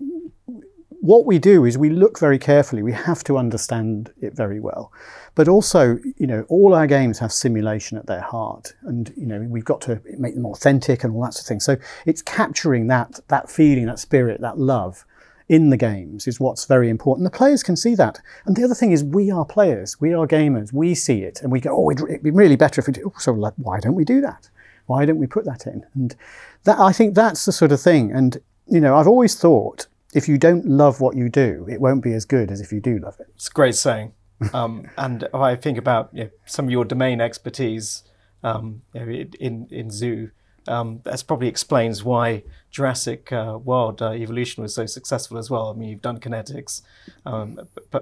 what 1.02 1.26
we 1.26 1.40
do 1.40 1.64
is 1.64 1.76
we 1.76 1.90
look 1.90 2.16
very 2.20 2.38
carefully. 2.38 2.80
We 2.80 2.92
have 2.92 3.24
to 3.24 3.36
understand 3.36 4.12
it 4.20 4.34
very 4.34 4.60
well. 4.60 4.92
But 5.34 5.48
also, 5.48 5.98
you 6.16 6.28
know, 6.28 6.46
all 6.48 6.74
our 6.74 6.86
games 6.86 7.18
have 7.18 7.32
simulation 7.32 7.98
at 7.98 8.06
their 8.06 8.20
heart. 8.20 8.74
And, 8.82 9.12
you 9.16 9.26
know, 9.26 9.40
we've 9.40 9.64
got 9.64 9.80
to 9.82 10.00
make 10.16 10.36
them 10.36 10.46
authentic 10.46 11.02
and 11.02 11.12
all 11.12 11.24
that 11.24 11.34
sort 11.34 11.42
of 11.42 11.48
thing. 11.48 11.58
So 11.58 11.76
it's 12.06 12.22
capturing 12.22 12.86
that, 12.86 13.18
that 13.26 13.50
feeling, 13.50 13.86
that 13.86 13.98
spirit, 13.98 14.40
that 14.42 14.58
love 14.58 15.04
in 15.48 15.70
the 15.70 15.76
games 15.76 16.28
is 16.28 16.38
what's 16.38 16.66
very 16.66 16.88
important. 16.88 17.24
The 17.24 17.36
players 17.36 17.64
can 17.64 17.74
see 17.74 17.96
that. 17.96 18.20
And 18.46 18.54
the 18.54 18.62
other 18.62 18.74
thing 18.74 18.92
is 18.92 19.02
we 19.02 19.28
are 19.28 19.44
players, 19.44 20.00
we 20.00 20.14
are 20.14 20.24
gamers, 20.28 20.72
we 20.72 20.94
see 20.94 21.24
it 21.24 21.42
and 21.42 21.50
we 21.50 21.58
go, 21.58 21.76
oh, 21.76 21.90
it'd 21.90 22.22
be 22.22 22.30
really 22.30 22.54
better 22.54 22.80
if 22.80 22.86
we 22.86 22.92
do. 22.92 23.12
So 23.18 23.32
like, 23.32 23.54
why 23.56 23.80
don't 23.80 23.96
we 23.96 24.04
do 24.04 24.20
that? 24.20 24.48
Why 24.86 25.04
don't 25.04 25.18
we 25.18 25.26
put 25.26 25.46
that 25.46 25.66
in? 25.66 25.84
And 25.94 26.14
that, 26.62 26.78
I 26.78 26.92
think 26.92 27.16
that's 27.16 27.44
the 27.44 27.50
sort 27.50 27.72
of 27.72 27.80
thing. 27.80 28.12
And, 28.12 28.40
you 28.68 28.80
know, 28.80 28.96
I've 28.96 29.08
always 29.08 29.34
thought 29.34 29.88
if 30.12 30.28
you 30.28 30.38
don't 30.38 30.66
love 30.66 31.00
what 31.00 31.16
you 31.16 31.28
do, 31.28 31.66
it 31.70 31.80
won't 31.80 32.02
be 32.02 32.12
as 32.12 32.24
good 32.24 32.50
as 32.50 32.60
if 32.60 32.72
you 32.72 32.80
do 32.80 32.98
love 32.98 33.16
it. 33.18 33.26
It's 33.34 33.48
a 33.48 33.52
great 33.52 33.74
saying. 33.74 34.12
Um, 34.52 34.88
and 34.98 35.28
I 35.32 35.56
think 35.56 35.78
about 35.78 36.10
you 36.12 36.24
know, 36.24 36.30
some 36.46 36.66
of 36.66 36.70
your 36.70 36.84
domain 36.84 37.20
expertise 37.20 38.04
um, 38.44 38.82
in 38.94 39.68
in 39.70 39.90
zoo, 39.90 40.30
um, 40.68 41.00
that 41.04 41.22
probably 41.26 41.48
explains 41.48 42.04
why 42.04 42.42
Jurassic 42.70 43.32
uh, 43.32 43.58
World 43.62 44.02
uh, 44.02 44.12
Evolution 44.12 44.62
was 44.62 44.74
so 44.74 44.86
successful 44.86 45.38
as 45.38 45.50
well. 45.50 45.70
I 45.70 45.74
mean, 45.74 45.88
you've 45.88 46.02
done 46.02 46.18
Kinetics, 46.18 46.82
um, 47.24 47.58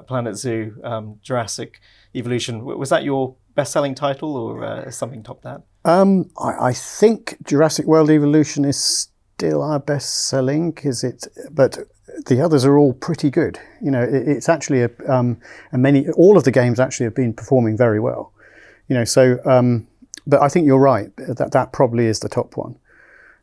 Planet 0.07 0.37
Zoo, 0.37 0.81
um, 0.83 1.19
Jurassic 1.23 1.81
Evolution. 2.15 2.65
Was 2.65 2.91
that 2.91 3.05
your 3.05 3.37
best-selling 3.55 3.95
title, 3.95 4.37
or 4.37 4.65
uh, 4.65 4.91
something 4.91 5.23
top 5.23 5.43
that? 5.43 5.63
Um, 5.85 6.31
I, 6.39 6.69
I 6.69 6.73
think 6.73 7.37
Jurassic 7.47 7.87
World 7.87 8.11
Evolution 8.11 8.65
is 8.65 9.09
still 9.41 9.63
our 9.63 9.79
best 9.79 10.29
selling 10.29 10.77
is 10.83 11.03
it 11.03 11.27
but 11.51 11.79
the 12.27 12.41
others 12.41 12.65
are 12.65 12.79
all 12.79 12.93
pretty 12.93 13.31
good. 13.31 13.59
You 13.81 13.91
know, 13.91 14.03
it, 14.03 14.29
it's 14.29 14.49
actually 14.49 14.83
a, 14.83 14.91
um, 15.09 15.41
and 15.73 15.83
many, 15.83 16.09
all 16.11 16.37
of 16.37 16.45
the 16.45 16.51
games 16.51 16.81
actually 16.81 17.05
have 17.05 17.15
been 17.15 17.33
performing 17.33 17.77
very 17.77 18.01
well. 18.01 18.33
You 18.89 18.97
know, 18.97 19.05
so, 19.05 19.39
um, 19.45 19.87
but 20.27 20.43
I 20.43 20.49
think 20.49 20.67
you're 20.67 20.79
right 20.79 21.15
that 21.17 21.53
that 21.53 21.73
probably 21.73 22.07
is 22.07 22.21
the 22.21 22.29
top 22.29 22.57
one. 22.57 22.77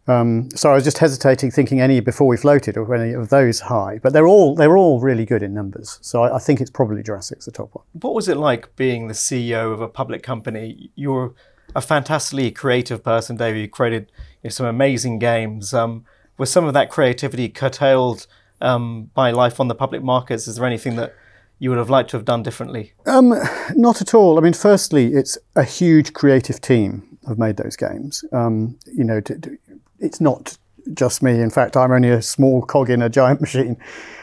Um, 0.07 0.49
so 0.51 0.71
I 0.71 0.75
was 0.75 0.85
just 0.85 0.99
hesitating, 0.99 1.51
thinking 1.51 1.81
any 1.81 1.99
before 1.99 2.27
we 2.27 2.37
floated 2.37 2.77
or 2.77 2.95
any 2.95 3.13
of 3.13 3.27
those 3.27 3.59
high, 3.59 3.99
but 4.01 4.13
they're 4.13 4.27
all 4.27 4.55
they're 4.55 4.77
all 4.77 5.01
really 5.01 5.25
good 5.25 5.43
in 5.43 5.53
numbers. 5.53 5.99
So 6.01 6.23
I, 6.23 6.37
I 6.37 6.39
think 6.39 6.61
it's 6.61 6.69
probably 6.69 7.03
Jurassic's 7.03 7.45
the 7.45 7.51
top 7.51 7.71
one. 7.73 7.83
What 7.91 8.13
was 8.13 8.29
it 8.29 8.37
like 8.37 8.73
being 8.77 9.07
the 9.07 9.13
CEO 9.13 9.73
of 9.73 9.81
a 9.81 9.89
public 9.89 10.23
company? 10.23 10.91
You're 10.95 11.33
a 11.75 11.81
fantastically 11.81 12.51
creative 12.51 13.03
person, 13.03 13.35
David. 13.35 13.59
You 13.59 13.67
created 13.67 14.11
you 14.43 14.47
know, 14.47 14.49
some 14.49 14.65
amazing 14.65 15.19
games. 15.19 15.73
Um, 15.73 16.05
was 16.37 16.51
some 16.51 16.65
of 16.65 16.73
that 16.73 16.89
creativity 16.89 17.49
curtailed 17.49 18.27
um, 18.61 19.11
by 19.13 19.31
life 19.31 19.59
on 19.59 19.67
the 19.67 19.75
public 19.75 20.03
markets? 20.03 20.47
Is 20.47 20.55
there 20.55 20.65
anything 20.65 20.95
that 20.95 21.15
you 21.59 21.69
would 21.69 21.79
have 21.79 21.89
liked 21.89 22.11
to 22.11 22.17
have 22.17 22.25
done 22.25 22.43
differently? 22.43 22.93
Um, 23.05 23.33
not 23.75 24.01
at 24.01 24.13
all. 24.13 24.37
I 24.37 24.41
mean, 24.41 24.53
firstly, 24.53 25.13
it's 25.13 25.37
a 25.55 25.63
huge 25.63 26.13
creative 26.13 26.61
team 26.61 27.17
have 27.27 27.37
made 27.37 27.57
those 27.57 27.75
games. 27.75 28.23
Um, 28.31 28.77
you 28.85 29.03
know, 29.03 29.19
to, 29.21 29.39
to, 29.39 29.57
it's 29.99 30.21
not 30.21 30.57
just 30.93 31.21
me. 31.21 31.39
In 31.39 31.49
fact, 31.49 31.75
I'm 31.75 31.91
only 31.91 32.09
a 32.09 32.21
small 32.21 32.61
cog 32.61 32.89
in 32.89 33.01
a 33.01 33.09
giant 33.09 33.41
machine. 33.41 33.77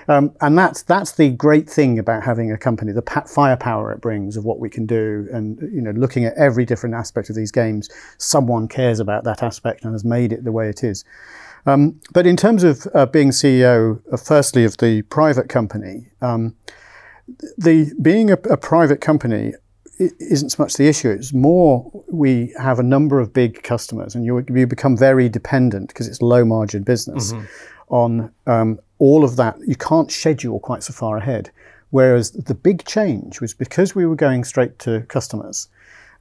Um, 0.07 0.35
and 0.41 0.59
that's 0.59 0.83
that's 0.83 1.13
the 1.13 1.31
great 1.31 1.69
thing 1.69 1.99
about 1.99 2.23
having 2.23 2.53
a 2.53 2.59
company, 2.59 2.93
the 2.93 3.25
firepower 3.27 3.91
it 3.93 4.01
brings 4.01 4.37
of 4.37 4.45
what 4.45 4.59
we 4.59 4.69
can 4.69 4.85
do, 4.85 5.27
and 5.33 5.59
you 5.73 5.81
know, 5.81 5.93
looking 5.93 6.27
at 6.27 6.35
every 6.35 6.67
different 6.67 6.95
aspect 6.95 7.31
of 7.31 7.37
these 7.37 7.51
games, 7.51 7.89
someone 8.19 8.69
cares 8.69 9.01
about 9.01 9.25
that 9.25 9.43
aspect 9.43 9.83
and 9.85 9.95
has 9.95 10.05
made 10.05 10.31
it 10.33 10.45
the 10.45 10.53
way 10.53 10.69
it 10.69 10.85
is. 10.85 11.05
Um, 11.67 12.01
but 12.13 12.27
in 12.27 12.37
terms 12.37 12.63
of 12.63 12.87
uh, 12.95 13.07
being 13.07 13.31
CEO, 13.31 14.01
uh, 14.13 14.17
firstly, 14.17 14.65
of 14.65 14.77
the 14.79 15.03
private 15.03 15.49
company, 15.49 16.09
um, 16.21 16.55
the 17.57 17.93
being 18.03 18.31
a, 18.31 18.35
a, 18.51 18.57
private 18.57 19.01
company 19.01 19.55
isn't 19.99 20.51
so 20.51 20.63
much 20.63 20.75
the 20.75 20.89
issue. 20.89 21.09
It's 21.09 21.33
more 21.33 21.91
we 22.11 22.53
have 22.59 22.79
a 22.79 22.83
number 22.83 23.19
of 23.19 23.33
big 23.33 23.63
customers, 23.63 24.15
and 24.15 24.25
you, 24.25 24.45
you 24.53 24.67
become 24.67 24.97
very 24.97 25.29
dependent 25.29 25.89
because 25.89 26.07
it's 26.07 26.21
low 26.21 26.45
margin 26.45 26.83
business 26.83 27.33
mm-hmm. 27.33 27.45
on 27.89 28.33
um, 28.47 28.79
all 28.99 29.25
of 29.25 29.37
that. 29.37 29.57
You 29.67 29.77
can't 29.77 30.13
schedule 30.13 30.61
quite 30.61 30.83
so 30.83 30.93
far 30.93 31.17
ahead. 31.17 31.51
Whereas 31.91 32.33
the 32.33 32.55
big 32.55 32.85
change 32.85 33.41
was 33.41 33.55
because 33.55 33.95
we 33.95 34.05
were 34.05 34.17
going 34.17 34.43
straight 34.43 34.81
to 34.81 35.03
customers, 35.03 35.69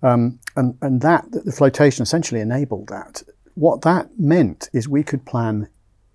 um, 0.03 0.39
and, 0.55 0.77
and 0.81 1.01
that 1.01 1.25
the 1.31 1.51
flotation 1.51 2.03
essentially 2.03 2.41
enabled 2.41 2.87
that 2.89 3.23
what 3.55 3.81
that 3.81 4.19
meant 4.19 4.69
is 4.73 4.87
we 4.87 5.03
could 5.03 5.25
plan 5.25 5.67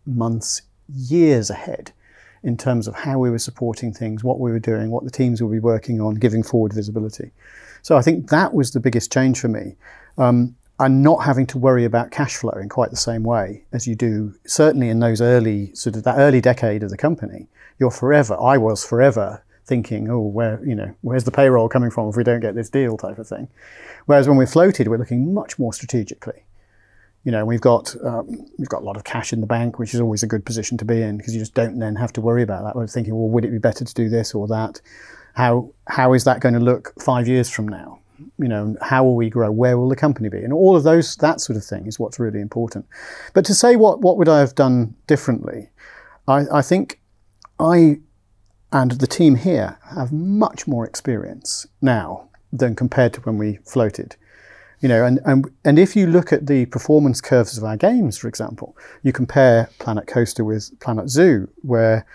months, 0.06 0.62
years 0.88 1.50
ahead 1.50 1.92
in 2.42 2.56
terms 2.56 2.86
of 2.88 2.94
how 2.94 3.18
we 3.18 3.30
were 3.30 3.38
supporting 3.38 3.92
things, 3.92 4.24
what 4.24 4.40
we 4.40 4.50
were 4.50 4.58
doing, 4.58 4.90
what 4.90 5.04
the 5.04 5.10
teams 5.10 5.42
would 5.42 5.52
be 5.52 5.58
working 5.58 6.00
on, 6.00 6.14
giving 6.14 6.42
forward 6.42 6.72
visibility. 6.72 7.30
So 7.82 7.96
I 7.96 8.02
think 8.02 8.30
that 8.30 8.54
was 8.54 8.72
the 8.72 8.80
biggest 8.80 9.12
change 9.12 9.40
for 9.40 9.48
me. 9.48 9.76
Um, 10.16 10.56
and 10.80 11.02
not 11.02 11.24
having 11.24 11.46
to 11.46 11.58
worry 11.58 11.84
about 11.84 12.12
cash 12.12 12.36
flow 12.36 12.52
in 12.52 12.68
quite 12.68 12.90
the 12.90 12.96
same 12.96 13.24
way 13.24 13.64
as 13.72 13.86
you 13.88 13.96
do, 13.96 14.32
certainly 14.46 14.88
in 14.88 15.00
those 15.00 15.20
early, 15.20 15.74
sort 15.74 15.96
of 15.96 16.04
that 16.04 16.18
early 16.18 16.40
decade 16.40 16.84
of 16.84 16.90
the 16.90 16.96
company. 16.96 17.48
You're 17.80 17.90
forever, 17.90 18.40
I 18.40 18.58
was 18.58 18.84
forever 18.84 19.42
thinking, 19.64 20.08
oh, 20.08 20.20
where, 20.20 20.64
you 20.64 20.74
know, 20.74 20.94
where's 21.02 21.24
the 21.24 21.30
payroll 21.30 21.68
coming 21.68 21.90
from 21.90 22.08
if 22.08 22.16
we 22.16 22.24
don't 22.24 22.40
get 22.40 22.54
this 22.54 22.70
deal 22.70 22.96
type 22.96 23.18
of 23.18 23.26
thing. 23.26 23.48
Whereas 24.06 24.28
when 24.28 24.36
we're 24.36 24.46
floated, 24.46 24.88
we're 24.88 24.98
looking 24.98 25.34
much 25.34 25.58
more 25.58 25.72
strategically. 25.72 26.44
You 27.24 27.32
know, 27.32 27.44
we've 27.44 27.60
got 27.60 27.94
um, 28.04 28.46
we've 28.58 28.68
got 28.68 28.82
a 28.82 28.84
lot 28.84 28.96
of 28.96 29.04
cash 29.04 29.32
in 29.32 29.40
the 29.40 29.46
bank, 29.46 29.78
which 29.78 29.94
is 29.94 30.00
always 30.00 30.22
a 30.22 30.26
good 30.26 30.44
position 30.44 30.78
to 30.78 30.84
be 30.84 31.02
in 31.02 31.18
because 31.18 31.34
you 31.34 31.40
just 31.40 31.54
don't 31.54 31.78
then 31.78 31.96
have 31.96 32.12
to 32.14 32.20
worry 32.20 32.42
about 32.42 32.64
that. 32.64 32.76
We're 32.76 32.86
thinking, 32.86 33.14
well, 33.14 33.28
would 33.28 33.44
it 33.44 33.50
be 33.50 33.58
better 33.58 33.84
to 33.84 33.94
do 33.94 34.08
this 34.08 34.34
or 34.34 34.46
that? 34.48 34.80
How 35.34 35.72
how 35.88 36.14
is 36.14 36.24
that 36.24 36.40
going 36.40 36.54
to 36.54 36.60
look 36.60 36.94
five 37.00 37.28
years 37.28 37.50
from 37.50 37.68
now? 37.68 38.00
you 38.38 38.48
know, 38.48 38.76
how 38.80 39.04
will 39.04 39.16
we 39.16 39.30
grow? 39.30 39.50
Where 39.50 39.78
will 39.78 39.88
the 39.88 39.96
company 39.96 40.28
be? 40.28 40.38
And 40.38 40.52
all 40.52 40.76
of 40.76 40.82
those, 40.82 41.16
that 41.16 41.40
sort 41.40 41.56
of 41.56 41.64
thing 41.64 41.86
is 41.86 41.98
what's 41.98 42.18
really 42.18 42.40
important. 42.40 42.86
But 43.34 43.44
to 43.46 43.54
say 43.54 43.76
what, 43.76 44.00
what 44.00 44.16
would 44.16 44.28
I 44.28 44.40
have 44.40 44.54
done 44.54 44.94
differently? 45.06 45.70
I, 46.26 46.44
I 46.52 46.62
think 46.62 47.00
I 47.58 48.00
and 48.70 48.92
the 48.92 49.06
team 49.06 49.36
here 49.36 49.78
have 49.96 50.12
much 50.12 50.66
more 50.66 50.86
experience 50.86 51.66
now 51.80 52.28
than 52.52 52.76
compared 52.76 53.14
to 53.14 53.20
when 53.22 53.38
we 53.38 53.58
floated. 53.64 54.16
You 54.80 54.88
know, 54.88 55.04
and, 55.04 55.18
and, 55.24 55.50
and 55.64 55.78
if 55.78 55.96
you 55.96 56.06
look 56.06 56.32
at 56.32 56.46
the 56.46 56.66
performance 56.66 57.20
curves 57.20 57.58
of 57.58 57.64
our 57.64 57.76
games, 57.76 58.16
for 58.16 58.28
example, 58.28 58.76
you 59.02 59.12
compare 59.12 59.68
Planet 59.80 60.06
Coaster 60.06 60.44
with 60.44 60.78
Planet 60.78 61.08
Zoo, 61.08 61.48
where 61.62 62.06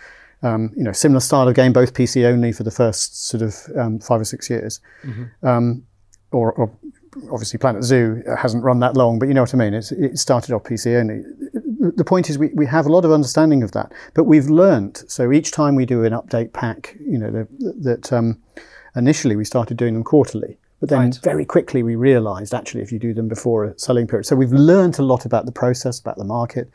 um, 0.43 0.71
you 0.75 0.83
know, 0.83 0.91
similar 0.91 1.21
style 1.21 1.47
of 1.47 1.55
game, 1.55 1.73
both 1.73 1.93
PC 1.93 2.25
only 2.25 2.51
for 2.51 2.63
the 2.63 2.71
first 2.71 3.27
sort 3.27 3.41
of 3.41 3.55
um, 3.77 3.99
five 3.99 4.19
or 4.21 4.25
six 4.25 4.49
years. 4.49 4.81
Mm-hmm. 5.03 5.47
Um, 5.47 5.83
or, 6.31 6.51
or, 6.53 6.71
obviously 7.31 7.59
Planet 7.59 7.83
Zoo 7.83 8.23
hasn't 8.37 8.63
run 8.63 8.79
that 8.79 8.97
long, 8.97 9.19
but 9.19 9.27
you 9.27 9.33
know 9.33 9.43
what 9.43 9.53
I 9.53 9.57
mean. 9.57 9.73
It's, 9.73 9.91
it 9.91 10.17
started 10.17 10.53
off 10.53 10.63
PC 10.63 10.99
only. 10.99 11.23
The 11.95 12.03
point 12.03 12.29
is, 12.29 12.37
we, 12.37 12.47
we 12.55 12.65
have 12.65 12.85
a 12.85 12.89
lot 12.89 13.05
of 13.05 13.11
understanding 13.11 13.61
of 13.61 13.71
that, 13.73 13.91
but 14.13 14.23
we've 14.23 14.47
learnt. 14.47 15.03
So 15.07 15.31
each 15.31 15.51
time 15.51 15.75
we 15.75 15.85
do 15.85 16.03
an 16.03 16.13
update 16.13 16.53
pack, 16.53 16.95
you 16.99 17.19
know, 17.19 17.29
the, 17.29 17.47
that 17.81 18.11
um, 18.11 18.41
initially 18.95 19.35
we 19.35 19.45
started 19.45 19.77
doing 19.77 19.93
them 19.93 20.03
quarterly. 20.03 20.57
But 20.83 20.89
then 20.89 20.99
right. 20.99 21.19
very 21.23 21.45
quickly 21.45 21.81
we 21.81 21.95
realized 21.95 22.53
actually 22.53 22.81
if 22.81 22.91
you 22.91 22.99
do 22.99 23.13
them 23.13 23.29
before 23.29 23.63
a 23.63 23.79
selling 23.79 24.05
period. 24.05 24.25
So 24.25 24.35
we've 24.35 24.51
learned 24.51 24.99
a 24.99 25.01
lot 25.01 25.23
about 25.23 25.45
the 25.45 25.51
process, 25.53 25.97
about 25.97 26.17
the 26.17 26.25
market. 26.25 26.69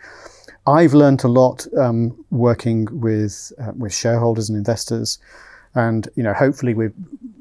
I've 0.67 0.95
learned 0.95 1.25
a 1.25 1.29
lot 1.29 1.67
um, 1.77 2.25
working 2.31 2.89
with 2.91 3.53
uh, 3.61 3.73
with 3.77 3.93
shareholders 3.93 4.49
and 4.49 4.57
investors, 4.57 5.19
and 5.75 6.09
you 6.17 6.23
know, 6.23 6.33
hopefully 6.33 6.73
we're 6.73 6.95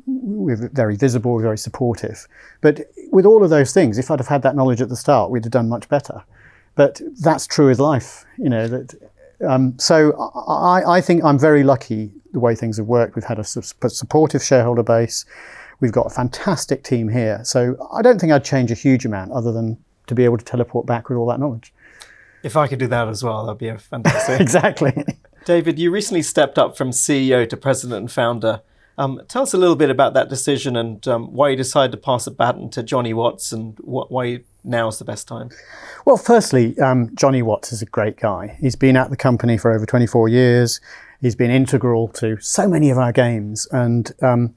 we're 0.08 0.68
very 0.74 0.98
visible, 0.98 1.40
very 1.40 1.58
supportive. 1.58 2.28
But 2.60 2.82
with 3.14 3.26
all 3.26 3.46
of 3.46 3.50
those 3.50 3.72
things, 3.72 3.98
if 3.98 4.12
I'd 4.12 4.20
have 4.20 4.28
had 4.28 4.42
that 4.42 4.58
knowledge 4.58 4.82
at 4.82 4.90
the 4.90 4.98
start, 4.98 5.32
we'd 5.32 5.46
have 5.46 5.54
done 5.54 5.70
much 5.70 5.88
better. 5.88 6.22
But 6.76 7.00
that's 7.22 7.48
true 7.48 7.68
with 7.68 7.80
life, 7.80 8.26
you 8.38 8.50
know. 8.50 8.68
That 8.68 8.94
um, 9.48 9.80
so 9.80 10.12
I, 10.50 10.98
I 10.98 11.00
think 11.00 11.24
I'm 11.24 11.40
very 11.40 11.64
lucky 11.64 12.12
the 12.34 12.42
way 12.42 12.56
things 12.56 12.76
have 12.76 12.88
worked. 12.88 13.16
We've 13.16 13.24
had 13.24 13.40
a 13.40 13.46
supportive 13.46 14.44
shareholder 14.44 14.84
base. 14.84 15.26
We've 15.80 15.92
got 15.92 16.08
a 16.08 16.10
fantastic 16.10 16.84
team 16.84 17.10
here. 17.10 17.42
So 17.44 17.76
I 17.94 18.02
don't 18.02 18.20
think 18.20 18.32
I'd 18.32 18.44
change 18.44 18.72
a 18.72 18.76
huge 18.76 19.06
amount 19.06 19.32
other 19.32 19.52
than 19.52 19.78
to 20.08 20.16
be 20.16 20.26
able 20.26 20.38
to 20.38 20.46
teleport 20.46 20.86
back 20.86 21.10
with 21.10 21.18
all 21.18 21.28
that 21.28 21.40
knowledge. 21.40 21.74
If 22.44 22.56
I 22.56 22.68
could 22.68 22.80
do 22.80 22.88
that 22.88 23.08
as 23.08 23.24
well, 23.24 23.46
that'd 23.46 23.60
be 23.60 23.68
a 23.68 23.78
fantastic. 23.78 24.40
exactly. 24.40 25.06
David, 25.46 25.80
you 25.80 25.92
recently 25.92 26.22
stepped 26.22 26.58
up 26.58 26.78
from 26.78 26.92
CEO 26.92 27.48
to 27.50 27.58
president 27.58 28.00
and 28.00 28.12
founder. 28.12 28.62
Um, 28.98 29.22
tell 29.28 29.44
us 29.44 29.54
a 29.54 29.58
little 29.58 29.76
bit 29.76 29.90
about 29.90 30.14
that 30.16 30.28
decision 30.28 30.76
and 30.76 31.08
um, 31.08 31.34
why 31.34 31.50
you 31.50 31.56
decided 31.56 31.92
to 31.92 31.98
pass 31.98 32.26
the 32.26 32.32
baton 32.32 32.70
to 32.72 32.82
Jonny 32.82 33.14
Watts 33.14 33.52
and 33.52 33.78
wh- 33.80 34.10
why 34.12 34.42
now 34.64 34.88
is 34.88 34.98
the 34.98 35.06
best 35.06 35.28
time. 35.28 35.50
Well, 36.06 36.18
firstly, 36.18 36.78
um, 36.80 37.16
Jonny 37.16 37.44
Watts 37.44 37.72
is 37.72 37.82
a 37.82 37.86
great 37.86 38.18
guy. 38.18 38.58
He's 38.60 38.76
been 38.76 38.98
at 38.98 39.10
the 39.12 39.18
company 39.18 39.58
for 39.58 39.72
over 39.72 39.86
24 39.86 40.30
years. 40.30 40.82
He's 41.22 41.36
been 41.36 41.52
integral 41.52 42.08
to 42.10 42.40
so 42.40 42.68
many 42.68 42.90
of 42.90 42.98
our 42.98 43.12
games, 43.12 43.68
and 43.72 44.12
um, 44.22 44.54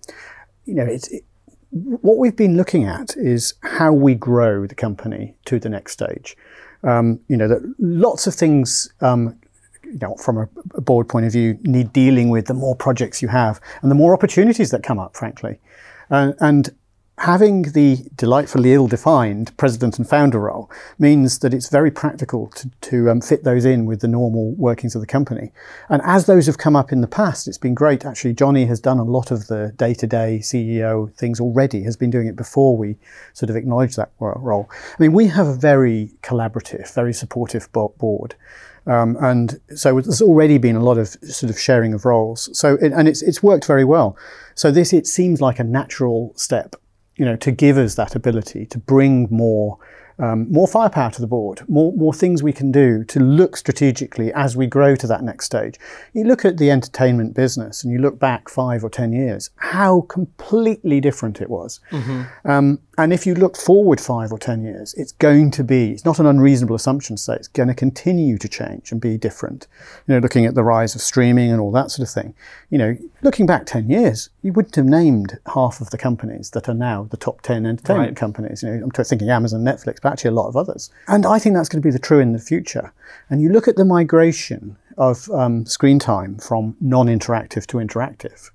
you 0.64 0.74
know, 0.74 0.84
it's, 0.84 1.08
it, 1.08 1.24
what 1.70 2.18
we've 2.18 2.36
been 2.36 2.56
looking 2.56 2.84
at 2.84 3.16
is 3.16 3.54
how 3.62 3.92
we 3.92 4.14
grow 4.14 4.66
the 4.66 4.74
company 4.74 5.36
to 5.44 5.58
the 5.58 5.68
next 5.68 5.92
stage. 5.92 6.36
Um, 6.82 7.20
you 7.28 7.36
know, 7.36 7.46
that 7.46 7.74
lots 7.78 8.26
of 8.26 8.34
things, 8.34 8.92
um, 9.00 9.38
you 9.84 9.98
know, 10.00 10.14
from 10.16 10.38
a, 10.38 10.48
a, 10.74 10.80
board 10.80 11.08
point 11.08 11.26
of 11.26 11.32
view, 11.32 11.58
need 11.62 11.92
dealing 11.92 12.30
with 12.30 12.46
the 12.46 12.54
more 12.54 12.74
projects 12.74 13.20
you 13.20 13.28
have 13.28 13.60
and 13.82 13.90
the 13.90 13.94
more 13.94 14.14
opportunities 14.14 14.70
that 14.70 14.82
come 14.82 14.98
up, 14.98 15.16
frankly. 15.16 15.60
Uh, 16.10 16.32
and 16.40 16.70
having 17.20 17.62
the 17.72 17.98
delightfully 18.16 18.72
ill-defined 18.72 19.54
president 19.58 19.98
and 19.98 20.08
founder 20.08 20.38
role 20.38 20.70
means 20.98 21.40
that 21.40 21.52
it's 21.52 21.68
very 21.68 21.90
practical 21.90 22.48
to, 22.48 22.70
to 22.80 23.10
um, 23.10 23.20
fit 23.20 23.44
those 23.44 23.66
in 23.66 23.84
with 23.84 24.00
the 24.00 24.08
normal 24.08 24.52
workings 24.52 24.94
of 24.94 25.02
the 25.02 25.06
company. 25.06 25.52
And 25.90 26.00
as 26.02 26.24
those 26.24 26.46
have 26.46 26.56
come 26.56 26.74
up 26.74 26.92
in 26.92 27.02
the 27.02 27.06
past, 27.06 27.46
it's 27.46 27.58
been 27.58 27.74
great. 27.74 28.06
Actually, 28.06 28.32
Jonny 28.32 28.64
has 28.64 28.80
done 28.80 28.98
a 28.98 29.04
lot 29.04 29.30
of 29.30 29.48
the 29.48 29.74
day-to-day 29.76 30.38
CEO 30.42 31.12
things 31.14 31.40
already, 31.40 31.82
has 31.82 31.94
been 31.94 32.08
doing 32.08 32.26
it 32.26 32.36
before 32.36 32.74
we 32.74 32.96
sort 33.34 33.50
of 33.50 33.56
acknowledge 33.56 33.96
that 33.96 34.10
role. 34.18 34.70
I 34.70 35.02
mean, 35.02 35.12
we 35.12 35.26
have 35.26 35.46
a 35.46 35.54
very 35.54 36.12
collaborative, 36.22 36.92
very 36.94 37.12
supportive 37.12 37.70
board. 37.72 38.34
Um, 38.86 39.18
and 39.20 39.60
so 39.76 40.00
there's 40.00 40.22
already 40.22 40.56
been 40.56 40.74
a 40.74 40.82
lot 40.82 40.96
of 40.96 41.08
sort 41.08 41.50
of 41.50 41.60
sharing 41.60 41.92
of 41.92 42.06
roles. 42.06 42.48
So, 42.58 42.76
it, 42.76 42.92
and 42.92 43.06
it's, 43.06 43.20
it's 43.20 43.42
worked 43.42 43.66
very 43.66 43.84
well. 43.84 44.16
So 44.54 44.70
this, 44.70 44.94
it 44.94 45.06
seems 45.06 45.42
like 45.42 45.58
a 45.58 45.64
natural 45.64 46.32
step 46.34 46.76
you 47.20 47.26
know, 47.26 47.36
to 47.36 47.50
give 47.50 47.76
us 47.76 47.96
that 47.96 48.16
ability 48.16 48.64
to 48.64 48.78
bring 48.78 49.28
more 49.30 49.78
um, 50.20 50.50
more 50.52 50.68
firepower 50.68 51.10
to 51.10 51.20
the 51.20 51.26
board, 51.26 51.62
more, 51.68 51.92
more 51.94 52.12
things 52.12 52.42
we 52.42 52.52
can 52.52 52.70
do 52.70 53.04
to 53.04 53.20
look 53.20 53.56
strategically 53.56 54.32
as 54.32 54.56
we 54.56 54.66
grow 54.66 54.94
to 54.96 55.06
that 55.06 55.22
next 55.22 55.46
stage. 55.46 55.76
You 56.12 56.24
look 56.24 56.44
at 56.44 56.58
the 56.58 56.70
entertainment 56.70 57.34
business 57.34 57.82
and 57.82 57.92
you 57.92 57.98
look 57.98 58.18
back 58.18 58.48
five 58.48 58.84
or 58.84 58.90
10 58.90 59.12
years, 59.12 59.50
how 59.56 60.02
completely 60.02 61.00
different 61.00 61.40
it 61.40 61.48
was. 61.48 61.80
Mm-hmm. 61.90 62.50
Um, 62.50 62.80
and 62.98 63.14
if 63.14 63.26
you 63.26 63.34
look 63.34 63.56
forward 63.56 63.98
five 63.98 64.30
or 64.30 64.38
10 64.38 64.62
years, 64.62 64.92
it's 64.94 65.12
going 65.12 65.50
to 65.52 65.64
be, 65.64 65.92
it's 65.92 66.04
not 66.04 66.18
an 66.18 66.26
unreasonable 66.26 66.76
assumption 66.76 67.16
to 67.16 67.22
say 67.22 67.34
it's 67.34 67.48
going 67.48 67.68
to 67.68 67.74
continue 67.74 68.36
to 68.36 68.48
change 68.48 68.92
and 68.92 69.00
be 69.00 69.16
different. 69.16 69.66
You 70.06 70.14
know, 70.14 70.20
looking 70.20 70.44
at 70.44 70.54
the 70.54 70.62
rise 70.62 70.94
of 70.94 71.00
streaming 71.00 71.50
and 71.50 71.60
all 71.62 71.72
that 71.72 71.90
sort 71.90 72.06
of 72.06 72.12
thing. 72.12 72.34
You 72.68 72.76
know, 72.76 72.96
looking 73.22 73.46
back 73.46 73.64
10 73.64 73.88
years, 73.88 74.28
you 74.42 74.52
wouldn't 74.52 74.76
have 74.76 74.84
named 74.84 75.38
half 75.54 75.80
of 75.80 75.88
the 75.88 75.96
companies 75.96 76.50
that 76.50 76.68
are 76.68 76.74
now 76.74 77.04
the 77.04 77.16
top 77.16 77.40
10 77.40 77.64
entertainment 77.64 78.10
right. 78.10 78.16
companies. 78.16 78.62
You 78.62 78.70
know, 78.70 78.84
I'm 78.84 78.90
thinking 78.90 79.30
Amazon, 79.30 79.62
Netflix, 79.62 80.02
actually 80.10 80.28
a 80.28 80.34
lot 80.34 80.48
of 80.48 80.56
others. 80.56 80.90
And 81.08 81.24
I 81.24 81.38
think 81.38 81.54
that's 81.54 81.68
going 81.68 81.82
to 81.82 81.86
be 81.86 81.92
the 81.92 81.98
true 81.98 82.20
in 82.20 82.32
the 82.32 82.38
future. 82.38 82.92
And 83.28 83.40
you 83.40 83.50
look 83.50 83.68
at 83.68 83.76
the 83.76 83.84
migration 83.84 84.76
of 84.98 85.30
um, 85.30 85.66
screen 85.66 85.98
time 85.98 86.38
from 86.38 86.76
non-interactive 86.80 87.66
to 87.66 87.78
interactive. 87.78 88.50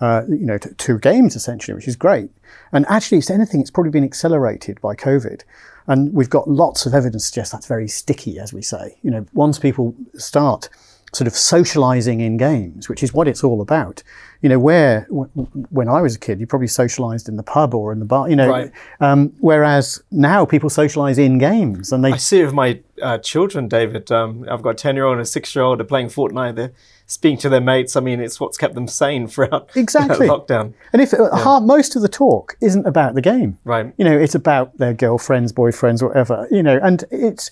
Uh, 0.00 0.22
you 0.28 0.46
know, 0.46 0.58
to, 0.58 0.72
to, 0.74 0.96
games 0.96 1.34
essentially, 1.34 1.74
which 1.74 1.88
is 1.88 1.96
great. 1.96 2.30
And 2.70 2.86
actually, 2.88 3.18
if 3.18 3.30
anything, 3.30 3.60
it's 3.60 3.70
probably 3.70 3.90
been 3.90 4.04
accelerated 4.04 4.80
by 4.80 4.94
COVID. 4.94 5.42
And 5.88 6.12
we've 6.12 6.30
got 6.30 6.48
lots 6.48 6.86
of 6.86 6.94
evidence 6.94 7.24
to 7.24 7.26
suggest 7.26 7.50
that's 7.50 7.66
very 7.66 7.88
sticky, 7.88 8.38
as 8.38 8.52
we 8.52 8.62
say. 8.62 8.96
You 9.02 9.10
know, 9.10 9.26
once 9.32 9.58
people 9.58 9.96
start 10.14 10.68
sort 11.12 11.26
of 11.26 11.34
socializing 11.34 12.20
in 12.20 12.36
games, 12.36 12.88
which 12.88 13.02
is 13.02 13.12
what 13.12 13.26
it's 13.26 13.42
all 13.42 13.60
about. 13.60 14.02
You 14.40 14.48
know, 14.48 14.58
where 14.58 15.06
w- 15.10 15.28
when 15.70 15.88
I 15.88 16.00
was 16.00 16.14
a 16.14 16.18
kid, 16.18 16.38
you 16.38 16.46
probably 16.46 16.68
socialized 16.68 17.28
in 17.28 17.36
the 17.36 17.42
pub 17.42 17.74
or 17.74 17.92
in 17.92 17.98
the 17.98 18.04
bar. 18.04 18.28
You 18.30 18.36
know, 18.36 18.48
right. 18.48 18.72
um, 19.00 19.32
whereas 19.40 20.02
now 20.10 20.44
people 20.44 20.70
socialize 20.70 21.18
in 21.18 21.38
games, 21.38 21.92
and 21.92 22.04
they. 22.04 22.12
I 22.12 22.16
see 22.16 22.44
with 22.44 22.54
my 22.54 22.80
uh, 23.02 23.18
children, 23.18 23.68
David. 23.68 24.12
Um, 24.12 24.46
I've 24.48 24.62
got 24.62 24.70
a 24.70 24.74
ten-year-old 24.74 25.14
and 25.14 25.22
a 25.22 25.26
six-year-old. 25.26 25.78
They're 25.78 25.86
playing 25.86 26.08
Fortnite. 26.08 26.54
They're 26.54 26.72
speaking 27.06 27.38
to 27.38 27.48
their 27.48 27.60
mates. 27.60 27.96
I 27.96 28.00
mean, 28.00 28.20
it's 28.20 28.38
what's 28.38 28.56
kept 28.56 28.74
them 28.74 28.86
sane 28.86 29.26
throughout 29.26 29.70
exactly 29.74 30.28
lockdown. 30.28 30.74
And 30.92 31.02
if 31.02 31.12
uh, 31.12 31.30
yeah. 31.32 31.42
half, 31.42 31.62
most 31.62 31.96
of 31.96 32.02
the 32.02 32.08
talk 32.08 32.56
isn't 32.60 32.86
about 32.86 33.14
the 33.14 33.22
game, 33.22 33.58
right? 33.64 33.92
You 33.98 34.04
know, 34.04 34.16
it's 34.16 34.36
about 34.36 34.76
their 34.78 34.94
girlfriends, 34.94 35.52
boyfriends, 35.52 36.02
whatever. 36.02 36.46
You 36.50 36.62
know, 36.62 36.78
and 36.82 37.04
it's 37.10 37.50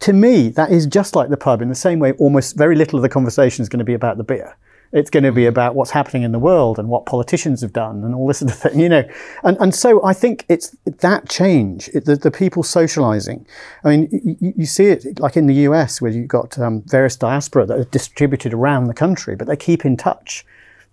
to 0.00 0.12
me, 0.12 0.48
that 0.50 0.70
is 0.70 0.86
just 0.86 1.14
like 1.14 1.30
the 1.30 1.36
pub 1.36 1.62
in 1.62 1.68
the 1.68 1.74
same 1.74 1.98
way, 1.98 2.12
almost 2.12 2.56
very 2.56 2.74
little 2.74 2.98
of 2.98 3.02
the 3.02 3.08
conversation 3.08 3.62
is 3.62 3.68
going 3.68 3.78
to 3.78 3.84
be 3.84 3.94
about 3.94 4.18
the 4.18 4.24
beer. 4.24 4.56
It's 4.92 5.10
going 5.10 5.24
to 5.24 5.32
be 5.32 5.42
mm-hmm. 5.42 5.48
about 5.48 5.74
what's 5.74 5.90
happening 5.90 6.22
in 6.22 6.32
the 6.32 6.38
world 6.38 6.78
and 6.78 6.88
what 6.88 7.06
politicians 7.06 7.60
have 7.60 7.72
done 7.72 8.04
and 8.04 8.14
all 8.14 8.26
this 8.26 8.38
sort 8.40 8.52
of 8.52 8.58
thing, 8.58 8.80
you 8.80 8.88
know. 8.88 9.08
And, 9.44 9.56
and 9.58 9.74
so 9.74 10.04
I 10.04 10.12
think 10.12 10.44
it's 10.48 10.76
that 10.84 11.28
change, 11.28 11.88
it, 11.88 12.04
the, 12.04 12.16
the 12.16 12.30
people 12.30 12.62
socializing. 12.62 13.46
I 13.84 13.96
mean, 13.96 14.36
you, 14.40 14.54
you, 14.56 14.66
see 14.66 14.86
it 14.86 15.20
like 15.20 15.36
in 15.36 15.46
the 15.46 15.54
US 15.54 16.00
where 16.00 16.10
you've 16.10 16.28
got 16.28 16.58
um, 16.58 16.82
various 16.86 17.16
diaspora 17.16 17.66
that 17.66 17.78
are 17.78 17.84
distributed 17.84 18.54
around 18.54 18.86
the 18.86 18.94
country, 18.94 19.36
but 19.36 19.46
they 19.46 19.56
keep 19.56 19.84
in 19.84 19.96
touch 19.96 20.44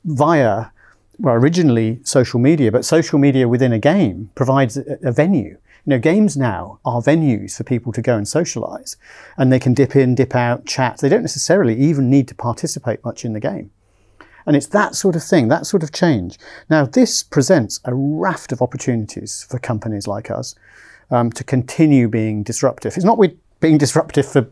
via, 0.04 0.68
well, 1.20 1.36
originally 1.36 2.00
social 2.04 2.40
media, 2.40 2.72
but 2.72 2.86
social 2.86 3.20
media 3.20 3.48
within 3.48 3.72
a 3.72 3.80
game 3.80 4.30
provides 4.36 4.78
a, 4.78 4.98
a 5.04 5.12
venue 5.12 5.58
you 5.86 5.92
know, 5.92 6.00
games 6.00 6.36
now 6.36 6.80
are 6.84 7.00
venues 7.00 7.56
for 7.56 7.64
people 7.64 7.94
to 7.94 8.02
go 8.02 8.18
and 8.18 8.28
socialize 8.28 8.98
and 9.38 9.52
they 9.52 9.60
can 9.60 9.74
dip 9.74 9.96
in, 9.96 10.16
dip 10.16 10.34
out, 10.36 10.66
chat. 10.66 10.98
They 10.98 11.10
don't 11.10 11.22
necessarily 11.22 11.78
even 11.78 12.10
need 12.10 12.28
to 12.30 12.36
participate 12.36 13.06
much 13.06 13.24
in 13.24 13.34
the 13.34 13.40
game. 13.40 13.70
And 14.46 14.56
it's 14.56 14.68
that 14.68 14.96
sort 14.96 15.16
of 15.16 15.24
thing, 15.24 15.48
that 15.48 15.66
sort 15.66 15.84
of 15.84 15.92
change. 15.92 16.38
Now, 16.70 16.86
this 16.86 17.24
presents 17.24 17.80
a 17.86 17.94
raft 17.94 18.52
of 18.52 18.62
opportunities 18.62 19.44
for 19.50 19.60
companies 19.60 20.08
like 20.08 20.30
us 20.30 20.56
um, 21.12 21.32
to 21.32 21.44
continue 21.44 22.08
being 22.08 22.44
disruptive. 22.44 22.96
It's 22.96 23.06
not 23.06 23.18
we're 23.18 23.34
being 23.60 23.78
disruptive 23.78 24.26
for 24.26 24.48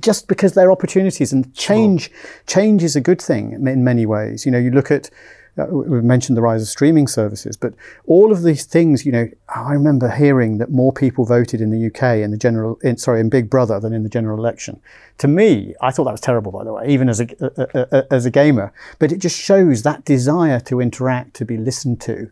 just 0.00 0.28
because 0.28 0.52
they're 0.52 0.70
opportunities 0.70 1.32
and 1.32 1.52
change 1.54 2.10
change 2.46 2.84
is 2.84 2.94
a 2.94 3.00
good 3.00 3.20
thing 3.20 3.52
in 3.52 3.82
many 3.82 4.06
ways 4.06 4.44
you 4.46 4.52
know 4.52 4.58
you 4.58 4.70
look 4.70 4.90
at 4.90 5.10
uh, 5.58 5.66
we 5.66 6.00
mentioned 6.00 6.36
the 6.36 6.42
rise 6.42 6.62
of 6.62 6.68
streaming 6.68 7.06
services, 7.06 7.56
but 7.56 7.74
all 8.06 8.32
of 8.32 8.42
these 8.42 8.64
things, 8.64 9.04
you 9.04 9.12
know, 9.12 9.28
I 9.54 9.72
remember 9.72 10.10
hearing 10.10 10.58
that 10.58 10.70
more 10.70 10.92
people 10.92 11.24
voted 11.24 11.60
in 11.60 11.70
the 11.70 11.86
UK 11.86 12.18
in 12.18 12.30
the 12.30 12.36
general, 12.36 12.78
in, 12.82 12.96
sorry, 12.96 13.20
in 13.20 13.28
Big 13.28 13.50
Brother 13.50 13.80
than 13.80 13.92
in 13.92 14.02
the 14.02 14.08
general 14.08 14.38
election. 14.38 14.80
To 15.18 15.28
me, 15.28 15.74
I 15.80 15.90
thought 15.90 16.04
that 16.04 16.12
was 16.12 16.20
terrible, 16.20 16.52
by 16.52 16.64
the 16.64 16.72
way, 16.72 16.86
even 16.88 17.08
as 17.08 17.20
a, 17.20 17.28
a, 17.40 17.86
a, 17.92 18.12
as 18.12 18.26
a 18.26 18.30
gamer. 18.30 18.72
But 18.98 19.12
it 19.12 19.18
just 19.18 19.38
shows 19.40 19.82
that 19.82 20.04
desire 20.04 20.60
to 20.60 20.80
interact, 20.80 21.34
to 21.34 21.44
be 21.44 21.56
listened 21.56 22.00
to. 22.02 22.30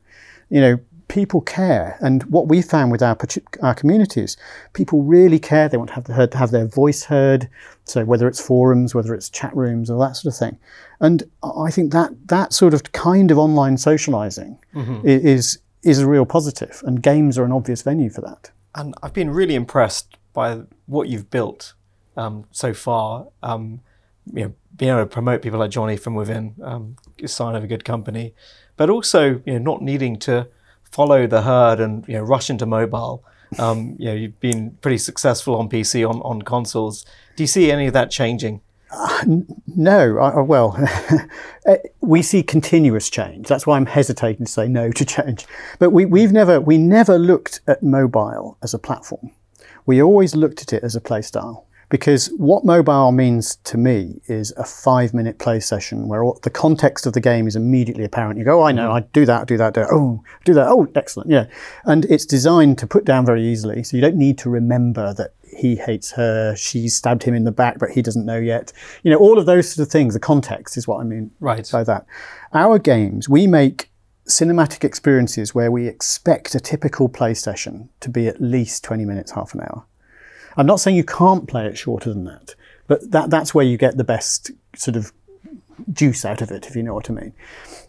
You 0.49 0.61
know, 0.61 0.81
people 1.09 1.41
care. 1.41 1.97
And 2.01 2.23
what 2.25 2.49
we 2.49 2.63
found 2.63 2.91
with 2.91 3.03
our, 3.03 3.17
our 3.63 3.75
communities, 3.75 4.37
people 4.73 5.03
really 5.03 5.39
care. 5.39 5.69
They 5.69 5.77
want 5.77 5.89
to 5.91 5.95
have, 5.95 6.07
heard, 6.07 6.33
to 6.33 6.39
have 6.39 6.51
their 6.51 6.67
voice 6.67 7.05
heard. 7.05 7.49
So 7.85 8.05
whether 8.05 8.27
it's 8.27 8.41
forums, 8.41 8.95
whether 8.95 9.15
it's 9.15 9.29
chat 9.29 9.55
rooms, 9.57 9.91
or 9.91 9.99
that 10.01 10.17
sort 10.17 10.35
of 10.35 10.39
thing. 10.39 10.59
And 11.01 11.23
I 11.43 11.71
think 11.71 11.93
that 11.93 12.11
that 12.29 12.53
sort 12.53 12.75
of 12.75 12.93
kind 12.93 13.31
of 13.31 13.39
online 13.39 13.77
socializing 13.77 14.59
mm-hmm. 14.75 15.07
is 15.07 15.59
is 15.83 16.01
a 16.01 16.09
real 16.09 16.27
positive, 16.27 16.83
and 16.85 17.01
games 17.01 17.39
are 17.39 17.45
an 17.45 17.53
obvious 17.53 17.83
venue 17.83 18.11
for 18.11 18.21
that. 18.23 18.51
And 18.75 18.95
I've 19.03 19.13
been 19.13 19.31
really 19.31 19.55
impressed 19.55 20.17
by 20.33 20.63
what 20.87 21.09
you've 21.09 21.31
built 21.31 21.75
um, 22.17 22.45
so 22.51 22.75
far. 22.75 23.29
Um, 23.43 23.81
you 24.33 24.47
know, 24.47 24.55
being 24.77 24.91
able 24.91 25.03
to 25.03 25.07
promote 25.07 25.43
people 25.43 25.61
like 25.61 25.71
Jonny 25.71 25.97
from 25.97 26.15
within 26.15 26.57
um, 26.63 26.97
is 27.19 27.31
a 27.31 27.35
sign 27.35 27.55
of 27.55 27.63
a 27.63 27.67
good 27.69 27.85
company, 27.85 28.35
but 28.77 28.91
also 28.91 29.43
you 29.45 29.53
know 29.53 29.59
not 29.59 29.83
needing 29.83 30.19
to 30.21 30.49
follow 30.91 31.27
the 31.27 31.43
herd 31.43 31.81
and 31.81 32.07
you 32.09 32.15
know 32.15 32.23
rush 32.23 32.51
into 32.51 32.67
mobile. 32.67 33.25
Um, 33.59 33.97
you 33.99 34.07
know, 34.07 34.15
you've 34.15 34.41
been 34.41 34.73
pretty 34.81 34.99
successful 34.99 35.57
on 35.57 35.69
PC 35.69 36.09
on 36.09 36.21
on 36.23 36.43
consoles. 36.43 37.05
Do 37.37 37.43
you 37.43 37.47
see 37.49 37.71
any 37.71 37.87
of 37.87 37.93
that 37.93 38.11
changing? 38.11 38.61
Uh, 38.91 39.25
no, 39.67 40.19
I, 40.19 40.41
well, 40.41 40.77
uh, 41.67 41.77
we 42.01 42.23
see 42.23 42.43
continuous 42.43 43.11
change. 43.11 43.49
That's 43.49 43.67
why 43.67 43.77
I'm 43.77 43.87
hesitating 43.87 44.47
to 44.47 44.53
say 44.53 44.69
no 44.69 44.91
to 44.93 45.05
change. 45.05 45.47
But 45.79 45.91
we, 45.91 46.07
we've 46.07 46.33
never, 46.33 46.61
we 46.61 46.79
never 46.79 47.19
looked 47.19 47.61
at 47.67 47.83
mobile 47.83 48.57
as 48.63 48.75
a 48.75 48.79
platform. 48.79 49.33
We 49.87 50.03
always 50.03 50.35
looked 50.35 50.63
at 50.63 50.73
it 50.73 50.85
as 50.85 50.95
a 50.95 51.01
play 51.01 51.23
style. 51.23 51.66
Because 51.89 52.27
what 52.37 52.65
mobile 52.65 53.13
means 53.13 53.57
to 53.57 53.79
me 53.79 54.21
is 54.27 54.53
a 54.57 54.65
five 54.65 55.15
minute 55.15 55.39
play 55.39 55.61
session 55.61 56.09
where 56.09 56.25
all, 56.25 56.41
the 56.43 56.51
context 56.51 57.07
of 57.07 57.13
the 57.13 57.21
game 57.21 57.47
is 57.47 57.55
immediately 57.55 58.05
apparent. 58.05 58.39
You 58.39 58.45
go, 58.45 58.61
oh, 58.61 58.65
I 58.65 58.73
know, 58.73 58.91
mm. 58.91 58.95
I 58.95 59.01
do 59.13 59.25
that, 59.27 59.47
do 59.47 59.57
that, 59.57 59.75
do 59.75 59.83
that. 59.83 59.91
Oh, 59.93 60.23
do 60.45 60.55
that. 60.55 60.67
Oh, 60.67 60.89
excellent. 60.97 61.31
Yeah. 61.31 61.47
And 61.85 62.05
it's 62.07 62.27
designed 62.27 62.79
to 62.79 62.87
put 62.87 63.05
down 63.05 63.25
very 63.25 63.45
easily. 63.47 63.85
So 63.85 63.97
you 63.97 64.01
don't 64.01 64.17
need 64.17 64.37
to 64.39 64.51
remember 64.51 65.15
that 65.15 65.35
he 65.57 65.77
hates 65.77 66.13
her, 66.13 66.55
she 66.57 66.89
stabbed 66.89 67.23
him 67.23 67.35
in 67.35 67.45
the 67.45 67.53
back, 67.53 67.79
but 67.79 67.91
he 67.91 68.03
doesn't 68.03 68.27
know 68.27 68.39
yet. 68.39 68.73
You 69.03 69.11
know, 69.11 69.19
all 69.19 69.39
of 69.39 69.47
those 69.47 69.73
sort 69.73 69.87
of 69.87 69.93
things, 69.93 70.15
the 70.15 70.21
context 70.21 70.77
is 70.77 70.89
what 70.89 71.01
I 71.01 71.05
mean 71.05 71.31
right. 71.41 71.69
by 71.71 71.85
that. 71.85 72.05
Our 72.53 72.79
games, 72.79 73.29
we 73.29 73.47
make 73.47 73.91
cinematic 74.29 74.85
experiences 74.85 75.55
where 75.55 75.71
we 75.71 75.87
expect 75.87 76.55
a 76.55 76.61
typical 76.61 77.09
play 77.09 77.33
session 77.33 77.89
to 78.01 78.11
be 78.11 78.27
at 78.27 78.41
least 78.41 78.85
20 78.85 79.05
minutes, 79.05 79.33
half 79.33 79.55
an 79.55 79.61
hour. 79.61 79.85
I'm 80.57 80.67
not 80.67 80.81
saying 80.81 80.97
you 80.97 81.05
can't 81.05 81.49
play 81.49 81.67
it 81.67 81.77
shorter 81.77 82.13
than 82.13 82.25
that, 82.25 82.55
but 82.87 83.11
that, 83.11 83.31
that's 83.31 83.55
where 83.55 83.65
you 83.65 83.77
get 83.77 83.97
the 83.97 84.05
best 84.05 84.51
sort 84.75 84.97
of 84.97 85.13
juice 85.93 86.25
out 86.25 86.41
of 86.41 86.51
it, 86.51 86.67
if 86.67 86.75
you 86.75 86.83
know 86.83 86.95
what 86.95 87.11
I 87.11 87.15
mean. 87.15 87.33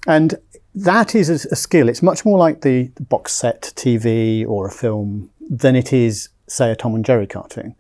And 0.06 0.36
that 0.76 1.16
is 1.16 1.30
a, 1.30 1.48
a 1.52 1.56
skill. 1.56 1.90
It's 1.90 2.04
much 2.04 2.26
more 2.26 2.38
like 2.38 2.62
the, 2.62 2.92
the 2.96 3.04
box 3.04 3.34
set 3.34 3.74
TV 3.76 4.48
or 4.48 4.68
a 4.68 4.72
film 4.72 5.32
than 5.50 5.76
it 5.76 5.94
is, 5.94 6.30
say, 6.48 6.72
a 6.72 6.76
Tom 6.76 6.96
and 6.96 7.06
Jerry 7.06 7.28
cartoon. 7.28 7.76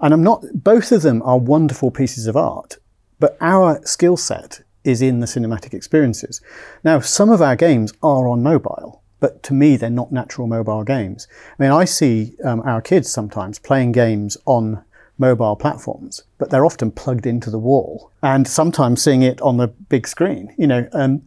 And 0.00 0.14
I'm 0.14 0.22
not, 0.22 0.44
both 0.54 0.92
of 0.92 1.02
them 1.02 1.22
are 1.22 1.38
wonderful 1.38 1.90
pieces 1.90 2.26
of 2.26 2.36
art, 2.36 2.76
but 3.18 3.36
our 3.40 3.84
skill 3.84 4.16
set 4.16 4.60
is 4.84 5.02
in 5.02 5.20
the 5.20 5.26
cinematic 5.26 5.74
experiences. 5.74 6.40
Now, 6.84 7.00
some 7.00 7.30
of 7.30 7.42
our 7.42 7.56
games 7.56 7.92
are 8.02 8.28
on 8.28 8.42
mobile 8.42 8.97
but 9.20 9.42
to 9.44 9.54
me, 9.54 9.76
they're 9.76 9.90
not 9.90 10.12
natural 10.12 10.46
mobile 10.46 10.84
games. 10.84 11.26
I 11.58 11.62
mean, 11.62 11.72
I 11.72 11.84
see 11.84 12.36
um, 12.44 12.60
our 12.62 12.80
kids 12.80 13.10
sometimes 13.10 13.58
playing 13.58 13.92
games 13.92 14.36
on 14.46 14.84
mobile 15.18 15.56
platforms, 15.56 16.22
but 16.38 16.50
they're 16.50 16.64
often 16.64 16.90
plugged 16.92 17.26
into 17.26 17.50
the 17.50 17.58
wall 17.58 18.12
and 18.22 18.46
sometimes 18.46 19.02
seeing 19.02 19.22
it 19.22 19.40
on 19.42 19.56
the 19.56 19.68
big 19.68 20.06
screen. 20.06 20.54
You 20.56 20.68
know, 20.68 20.88
um, 20.92 21.22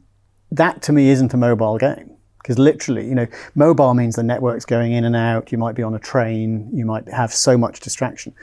that 0.52 0.82
to 0.84 0.94
me 0.94 1.10
isn't 1.10 1.34
a 1.34 1.38
mobile 1.38 1.78
game 1.78 2.16
because 2.42 2.58
literally, 2.58 3.08
you 3.08 3.16
know, 3.16 3.28
mobile 3.56 3.94
means 3.94 4.16
the 4.16 4.24
network's 4.24 4.66
going 4.66 4.94
in 4.94 5.04
and 5.04 5.16
out. 5.16 5.52
You 5.52 5.58
might 5.58 5.76
be 5.76 5.84
on 5.84 5.94
a 5.94 6.00
train. 6.00 6.70
You 6.74 6.86
might 6.86 7.08
have 7.10 7.34
so 7.34 7.58
much 7.58 7.82
distraction. 7.82 8.34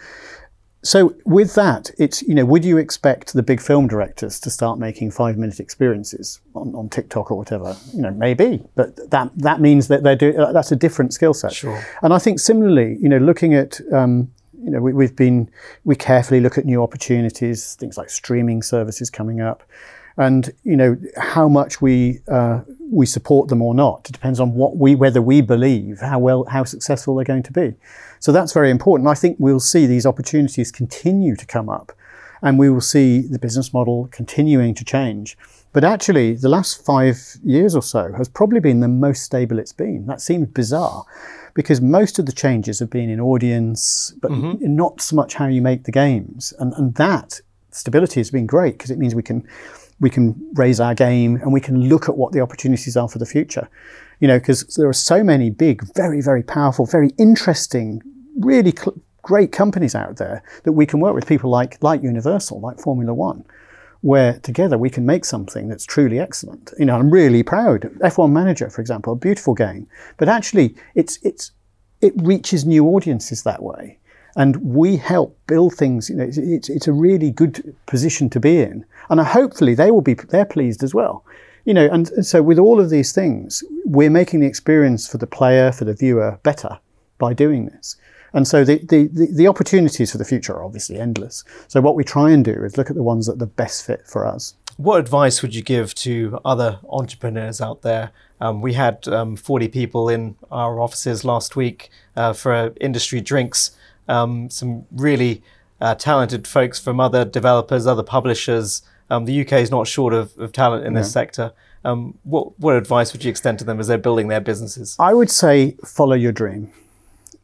So 0.82 1.14
with 1.24 1.54
that, 1.54 1.90
it's 1.98 2.22
you 2.22 2.34
know, 2.34 2.44
would 2.44 2.64
you 2.64 2.78
expect 2.78 3.32
the 3.32 3.42
big 3.42 3.60
film 3.60 3.88
directors 3.88 4.38
to 4.40 4.50
start 4.50 4.78
making 4.78 5.10
five-minute 5.10 5.58
experiences 5.58 6.40
on, 6.54 6.74
on 6.74 6.88
TikTok 6.88 7.30
or 7.30 7.36
whatever? 7.36 7.76
You 7.92 8.02
know, 8.02 8.12
maybe, 8.12 8.62
but 8.76 9.10
that 9.10 9.30
that 9.36 9.60
means 9.60 9.88
that 9.88 10.02
they're 10.04 10.16
doing 10.16 10.36
that's 10.36 10.70
a 10.70 10.76
different 10.76 11.12
skill 11.12 11.34
set. 11.34 11.52
Sure. 11.52 11.84
And 12.02 12.14
I 12.14 12.18
think 12.18 12.38
similarly, 12.38 12.96
you 13.00 13.08
know, 13.08 13.18
looking 13.18 13.54
at 13.54 13.80
um, 13.92 14.30
you 14.62 14.70
know, 14.70 14.80
we, 14.80 15.04
have 15.04 15.16
been 15.16 15.50
we 15.84 15.96
carefully 15.96 16.40
look 16.40 16.58
at 16.58 16.64
new 16.64 16.82
opportunities, 16.82 17.74
things 17.74 17.96
like 17.96 18.10
streaming 18.10 18.62
services 18.62 19.10
coming 19.10 19.40
up, 19.40 19.62
and 20.16 20.50
you 20.64 20.76
know 20.76 20.96
how 21.16 21.48
much 21.48 21.80
we 21.80 22.20
uh, 22.28 22.60
we 22.90 23.06
support 23.06 23.48
them 23.48 23.62
or 23.62 23.74
not. 23.74 24.06
It 24.08 24.12
depends 24.12 24.40
on 24.40 24.54
what 24.54 24.76
we 24.76 24.94
whether 24.94 25.22
we 25.22 25.40
believe 25.40 26.00
how 26.00 26.18
well 26.18 26.44
how 26.44 26.64
successful 26.64 27.16
they're 27.16 27.24
going 27.24 27.42
to 27.44 27.52
be. 27.52 27.74
So 28.20 28.32
that's 28.32 28.52
very 28.52 28.70
important. 28.70 29.08
I 29.08 29.14
think 29.14 29.36
we'll 29.38 29.60
see 29.60 29.86
these 29.86 30.06
opportunities 30.06 30.72
continue 30.72 31.36
to 31.36 31.46
come 31.46 31.68
up 31.68 31.92
and 32.42 32.58
we 32.58 32.70
will 32.70 32.80
see 32.80 33.20
the 33.20 33.38
business 33.38 33.72
model 33.72 34.08
continuing 34.10 34.74
to 34.74 34.84
change. 34.84 35.36
But 35.72 35.84
actually, 35.84 36.34
the 36.34 36.48
last 36.48 36.84
five 36.84 37.18
years 37.44 37.74
or 37.74 37.82
so 37.82 38.12
has 38.12 38.28
probably 38.28 38.60
been 38.60 38.80
the 38.80 38.88
most 38.88 39.22
stable 39.22 39.58
it's 39.58 39.72
been. 39.72 40.06
That 40.06 40.20
seems 40.20 40.48
bizarre 40.48 41.04
because 41.54 41.80
most 41.80 42.18
of 42.18 42.26
the 42.26 42.32
changes 42.32 42.78
have 42.78 42.90
been 42.90 43.10
in 43.10 43.20
audience, 43.20 44.14
but 44.22 44.30
mm-hmm. 44.30 44.74
not 44.74 45.00
so 45.00 45.16
much 45.16 45.34
how 45.34 45.46
you 45.46 45.60
make 45.60 45.84
the 45.84 45.92
games. 45.92 46.54
And, 46.58 46.72
and 46.74 46.94
that 46.94 47.40
stability 47.70 48.20
has 48.20 48.30
been 48.30 48.46
great 48.46 48.74
because 48.74 48.90
it 48.90 48.98
means 48.98 49.14
we 49.14 49.22
can 49.22 49.46
we 50.00 50.10
can 50.10 50.34
raise 50.54 50.80
our 50.80 50.94
game 50.94 51.36
and 51.36 51.52
we 51.52 51.60
can 51.60 51.88
look 51.88 52.08
at 52.08 52.16
what 52.16 52.32
the 52.32 52.40
opportunities 52.40 52.96
are 52.96 53.08
for 53.08 53.18
the 53.18 53.26
future 53.26 53.68
you 54.20 54.26
know, 54.26 54.38
because 54.38 54.64
there 54.76 54.88
are 54.88 54.94
so 54.94 55.22
many 55.22 55.50
big, 55.50 55.82
very, 55.94 56.20
very 56.20 56.42
powerful, 56.42 56.86
very 56.86 57.10
interesting, 57.18 58.02
really 58.40 58.72
cl- 58.72 59.00
great 59.22 59.52
companies 59.52 59.94
out 59.94 60.16
there 60.16 60.42
that 60.64 60.72
we 60.72 60.86
can 60.86 61.00
work 61.00 61.14
with. 61.14 61.26
People 61.26 61.50
like 61.50 61.82
like 61.82 62.02
Universal, 62.02 62.60
like 62.60 62.80
Formula 62.80 63.14
One, 63.14 63.44
where 64.00 64.38
together 64.40 64.76
we 64.76 64.90
can 64.90 65.06
make 65.06 65.24
something 65.24 65.68
that's 65.68 65.84
truly 65.84 66.18
excellent. 66.18 66.72
You 66.78 66.86
know, 66.86 66.96
I'm 66.96 67.10
really 67.10 67.42
proud. 67.42 67.82
F1 68.00 68.32
Manager, 68.32 68.70
for 68.70 68.80
example, 68.80 69.12
a 69.12 69.16
beautiful 69.16 69.54
game, 69.54 69.86
but 70.16 70.28
actually, 70.28 70.74
it's 70.94 71.18
it's 71.22 71.52
it 72.00 72.12
reaches 72.16 72.64
new 72.64 72.86
audiences 72.86 73.42
that 73.44 73.62
way. 73.62 73.98
And 74.36 74.56
we 74.56 74.96
help 74.96 75.38
build 75.46 75.74
things. 75.74 76.10
You 76.10 76.16
know, 76.16 76.24
it's, 76.24 76.38
it's, 76.38 76.68
it's 76.68 76.86
a 76.86 76.92
really 76.92 77.30
good 77.30 77.74
position 77.86 78.30
to 78.30 78.40
be 78.40 78.60
in, 78.60 78.84
and 79.10 79.20
hopefully 79.20 79.74
they 79.74 79.90
will 79.90 80.02
be 80.02 80.14
they're 80.14 80.44
pleased 80.44 80.82
as 80.82 80.94
well 80.94 81.24
you 81.68 81.74
know, 81.74 81.86
and, 81.92 82.10
and 82.12 82.24
so 82.24 82.40
with 82.40 82.58
all 82.58 82.80
of 82.80 82.88
these 82.88 83.12
things, 83.12 83.62
we're 83.84 84.08
making 84.08 84.40
the 84.40 84.46
experience 84.46 85.06
for 85.06 85.18
the 85.18 85.26
player, 85.26 85.70
for 85.70 85.84
the 85.84 85.92
viewer, 85.92 86.40
better 86.42 86.78
by 87.18 87.34
doing 87.34 87.66
this. 87.66 87.96
And 88.32 88.48
so 88.48 88.64
the, 88.64 88.78
the, 88.88 89.28
the, 89.30 89.48
opportunities 89.48 90.12
for 90.12 90.16
the 90.16 90.24
future 90.24 90.54
are 90.54 90.64
obviously 90.64 90.98
endless. 90.98 91.44
So 91.66 91.82
what 91.82 91.94
we 91.94 92.04
try 92.04 92.30
and 92.30 92.42
do 92.42 92.64
is 92.64 92.78
look 92.78 92.88
at 92.88 92.96
the 92.96 93.02
ones 93.02 93.26
that 93.26 93.34
are 93.34 93.44
the 93.44 93.46
best 93.46 93.84
fit 93.84 94.06
for 94.06 94.26
us. 94.26 94.54
What 94.78 94.98
advice 94.98 95.42
would 95.42 95.54
you 95.54 95.62
give 95.62 95.94
to 95.96 96.40
other 96.42 96.78
entrepreneurs 96.88 97.60
out 97.60 97.82
there? 97.82 98.12
Um, 98.40 98.62
we 98.62 98.72
had 98.72 99.06
um, 99.06 99.36
40 99.36 99.68
people 99.68 100.08
in 100.08 100.36
our 100.50 100.80
offices 100.80 101.22
last 101.22 101.54
week 101.54 101.90
uh, 102.16 102.32
for 102.32 102.72
industry 102.80 103.20
drinks. 103.20 103.72
Um, 104.08 104.50
some 104.50 104.86
really 104.90 105.42
uh, 105.80 105.94
talented 105.94 106.46
folks 106.46 106.80
from 106.80 106.98
other 106.98 107.24
developers, 107.24 107.86
other 107.86 108.02
publishers, 108.02 108.82
um, 109.10 109.24
the 109.24 109.40
UK 109.40 109.52
is 109.54 109.70
not 109.70 109.86
short 109.86 110.12
of, 110.12 110.36
of 110.38 110.52
talent 110.52 110.86
in 110.86 110.94
this 110.94 111.10
sector. 111.10 111.52
Um, 111.84 112.18
what, 112.24 112.58
what 112.58 112.76
advice 112.76 113.12
would 113.12 113.24
you 113.24 113.30
extend 113.30 113.58
to 113.60 113.64
them 113.64 113.80
as 113.80 113.86
they're 113.86 113.98
building 113.98 114.28
their 114.28 114.40
businesses? 114.40 114.96
I 114.98 115.14
would 115.14 115.30
say 115.30 115.76
follow 115.84 116.14
your 116.14 116.32
dream. 116.32 116.70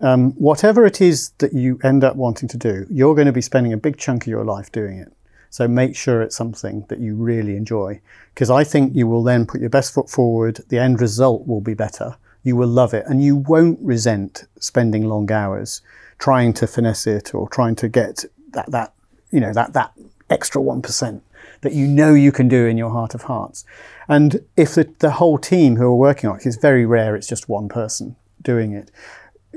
Um, 0.00 0.32
whatever 0.32 0.84
it 0.84 1.00
is 1.00 1.30
that 1.38 1.52
you 1.54 1.78
end 1.82 2.04
up 2.04 2.16
wanting 2.16 2.48
to 2.48 2.58
do, 2.58 2.86
you're 2.90 3.14
going 3.14 3.26
to 3.26 3.32
be 3.32 3.40
spending 3.40 3.72
a 3.72 3.76
big 3.76 3.96
chunk 3.96 4.24
of 4.24 4.28
your 4.28 4.44
life 4.44 4.70
doing 4.72 4.98
it. 4.98 5.12
So 5.48 5.68
make 5.68 5.94
sure 5.94 6.20
it's 6.20 6.36
something 6.36 6.84
that 6.88 6.98
you 6.98 7.14
really 7.14 7.56
enjoy, 7.56 8.00
because 8.34 8.50
I 8.50 8.64
think 8.64 8.94
you 8.96 9.06
will 9.06 9.22
then 9.22 9.46
put 9.46 9.60
your 9.60 9.70
best 9.70 9.94
foot 9.94 10.10
forward. 10.10 10.60
The 10.68 10.78
end 10.78 11.00
result 11.00 11.46
will 11.46 11.60
be 11.60 11.74
better. 11.74 12.16
You 12.42 12.56
will 12.56 12.68
love 12.68 12.92
it, 12.92 13.06
and 13.06 13.22
you 13.22 13.36
won't 13.36 13.78
resent 13.80 14.46
spending 14.58 15.04
long 15.04 15.30
hours 15.30 15.80
trying 16.18 16.52
to 16.54 16.66
finesse 16.66 17.06
it 17.06 17.34
or 17.34 17.48
trying 17.48 17.74
to 17.76 17.88
get 17.88 18.24
that 18.50 18.70
that 18.70 18.94
you 19.30 19.40
know 19.40 19.52
that 19.52 19.72
that 19.72 19.92
extra 20.30 20.60
one 20.60 20.82
percent 20.82 21.22
that 21.64 21.72
you 21.72 21.86
know 21.86 22.14
you 22.14 22.30
can 22.30 22.46
do 22.46 22.66
in 22.66 22.76
your 22.76 22.90
heart 22.90 23.14
of 23.14 23.22
hearts. 23.22 23.64
And 24.08 24.44
if 24.56 24.74
the, 24.74 24.92
the 24.98 25.12
whole 25.12 25.38
team 25.38 25.76
who 25.76 25.84
are 25.84 25.96
working 25.96 26.30
on 26.30 26.36
it, 26.36 26.46
it's 26.46 26.56
very 26.56 26.86
rare, 26.86 27.16
it's 27.16 27.26
just 27.26 27.48
one 27.48 27.68
person 27.68 28.16
doing 28.42 28.72
it, 28.72 28.90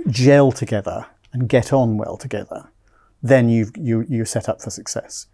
gel 0.07 0.51
together 0.51 1.05
and 1.33 1.49
get 1.49 1.73
on 1.73 1.97
well 1.97 2.17
together, 2.17 2.69
then 3.21 3.49
you've, 3.49 3.75
you, 3.77 4.05
you're 4.09 4.25
set 4.25 4.47
up 4.47 4.61
for 4.61 4.69
success. 4.69 5.27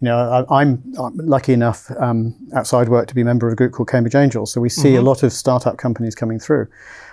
You 0.00 0.06
know, 0.06 0.46
I, 0.48 0.62
am 0.62 0.82
lucky 0.94 1.52
enough 1.52 1.90
um, 1.98 2.36
outside 2.54 2.88
work 2.88 3.08
to 3.08 3.14
be 3.14 3.22
a 3.22 3.24
member 3.24 3.48
of 3.48 3.54
a 3.54 3.56
group 3.56 3.72
called 3.72 3.88
Cambridge 3.88 4.14
Angels. 4.14 4.52
So 4.52 4.60
we 4.60 4.68
see 4.68 4.90
mm-hmm. 4.90 4.98
a 4.98 5.02
lot 5.02 5.24
of 5.24 5.32
startup 5.32 5.76
companies 5.76 6.14
coming 6.14 6.38
through. 6.38 6.68